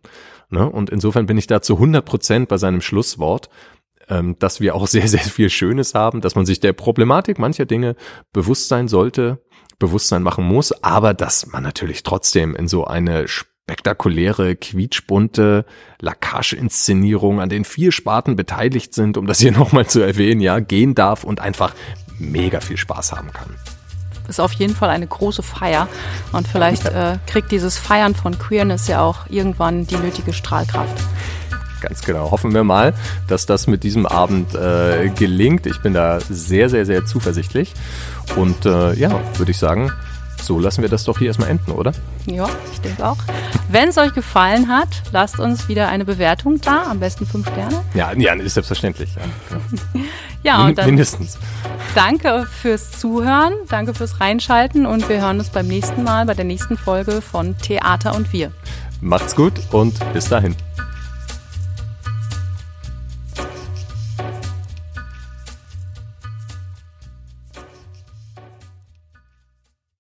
Ne? 0.50 0.70
Und 0.70 0.90
insofern 0.90 1.26
bin 1.26 1.38
ich 1.38 1.48
da 1.48 1.62
zu 1.62 1.74
100 1.74 2.06
Prozent 2.06 2.48
bei 2.48 2.58
seinem 2.58 2.80
Schlusswort 2.80 3.50
ähm, 4.10 4.38
dass 4.40 4.60
wir 4.60 4.76
auch 4.76 4.88
sehr, 4.88 5.08
sehr 5.08 5.22
viel 5.22 5.50
Schönes 5.50 5.94
haben, 5.94 6.22
dass 6.22 6.36
man 6.36 6.46
sich 6.46 6.60
der 6.60 6.74
Problematik 6.74 7.40
mancher 7.40 7.66
Dinge 7.66 7.96
bewusst 8.32 8.68
sein 8.68 8.88
sollte, 8.88 9.44
Bewusstsein 9.80 10.24
machen 10.24 10.46
muss, 10.46 10.72
aber 10.84 11.14
dass 11.14 11.48
man 11.48 11.64
natürlich 11.64 12.04
trotzdem 12.04 12.56
in 12.56 12.68
so 12.68 12.86
eine 12.86 13.28
spektakuläre, 13.28 14.56
quietschbunte 14.56 15.66
Lacage-Inszenierung, 16.00 17.42
an 17.42 17.50
den 17.50 17.66
vier 17.66 17.92
Sparten 17.92 18.36
beteiligt 18.36 18.94
sind, 18.94 19.18
um 19.18 19.26
das 19.26 19.40
hier 19.40 19.52
nochmal 19.58 19.88
zu 19.88 20.02
erwähnen, 20.02 20.42
ja, 20.42 20.60
gehen 20.60 20.96
darf 20.96 21.24
und 21.24 21.40
einfach 21.40 21.74
mega 22.20 22.62
viel 22.62 22.78
Spaß 22.78 23.14
haben 23.14 23.32
kann. 23.34 23.56
Ist 24.28 24.40
auf 24.40 24.54
jeden 24.54 24.76
Fall 24.76 24.90
eine 24.90 25.08
große 25.08 25.44
Feier. 25.44 25.90
Und 26.32 26.48
vielleicht 26.48 26.86
äh, 26.86 27.18
kriegt 27.28 27.52
dieses 27.52 27.78
Feiern 27.78 28.16
von 28.16 28.38
Queerness 28.40 28.88
ja 28.88 29.02
auch 29.02 29.30
irgendwann 29.30 29.86
die 29.86 29.98
nötige 29.98 30.32
Strahlkraft. 30.32 30.98
Ganz 31.84 32.02
genau. 32.02 32.32
Hoffen 32.32 32.54
wir 32.54 32.64
mal, 32.64 32.94
dass 33.28 33.46
das 33.46 33.68
mit 33.68 33.84
diesem 33.84 34.06
Abend 34.06 34.56
äh, 34.56 35.10
gelingt. 35.10 35.66
Ich 35.66 35.82
bin 35.82 35.94
da 35.94 36.20
sehr, 36.22 36.70
sehr, 36.70 36.86
sehr 36.86 37.06
zuversichtlich. 37.06 37.74
Und 38.38 38.66
äh, 38.66 38.94
ja, 38.94 39.20
würde 39.36 39.52
ich 39.52 39.58
sagen, 39.58 39.92
so 40.42 40.60
lassen 40.60 40.82
wir 40.82 40.90
das 40.90 41.04
doch 41.04 41.20
hier 41.20 41.28
erstmal 41.28 41.50
enden, 41.50 41.72
oder? 41.72 41.92
Ja, 42.26 42.48
ich 42.72 42.80
denke 42.82 43.06
auch. 43.06 43.18
Wenn 43.70 43.90
es 43.90 43.98
euch 43.98 44.14
gefallen 44.14 44.68
hat, 44.70 44.88
lasst 45.12 45.40
uns 45.40 45.68
wieder 45.68 45.90
eine 45.90 46.06
Bewertung 46.06 46.60
da, 46.62 46.84
am 46.90 47.00
besten 47.00 47.26
fünf 47.26 47.50
Sterne. 47.50 47.82
Ja, 47.94 48.14
ja, 48.14 48.34
ist 48.34 48.54
selbstverständlich. 48.56 49.10
Ja. 49.16 49.22
Ja, 50.44 50.58
Min- 50.58 50.68
und 50.68 50.78
dann 50.78 50.86
Mindestens. 50.88 51.38
danke 51.96 52.46
fürs 52.62 52.92
Zuhören, 52.92 53.54
danke 53.70 53.94
fürs 53.94 54.20
Reinschalten 54.20 54.86
und 54.86 55.08
wir 55.08 55.22
hören 55.22 55.40
uns 55.40 55.50
beim 55.50 55.68
nächsten 55.68 56.04
Mal 56.04 56.26
bei 56.26 56.34
der 56.34 56.44
nächsten 56.44 56.76
Folge 56.78 57.22
von 57.22 57.58
Theater 57.60 58.14
und 58.14 58.34
wir. 58.34 58.52
Macht's 59.00 59.38
gut 59.38 59.54
und 59.72 59.96
bis 60.12 60.28
dahin. 60.28 60.54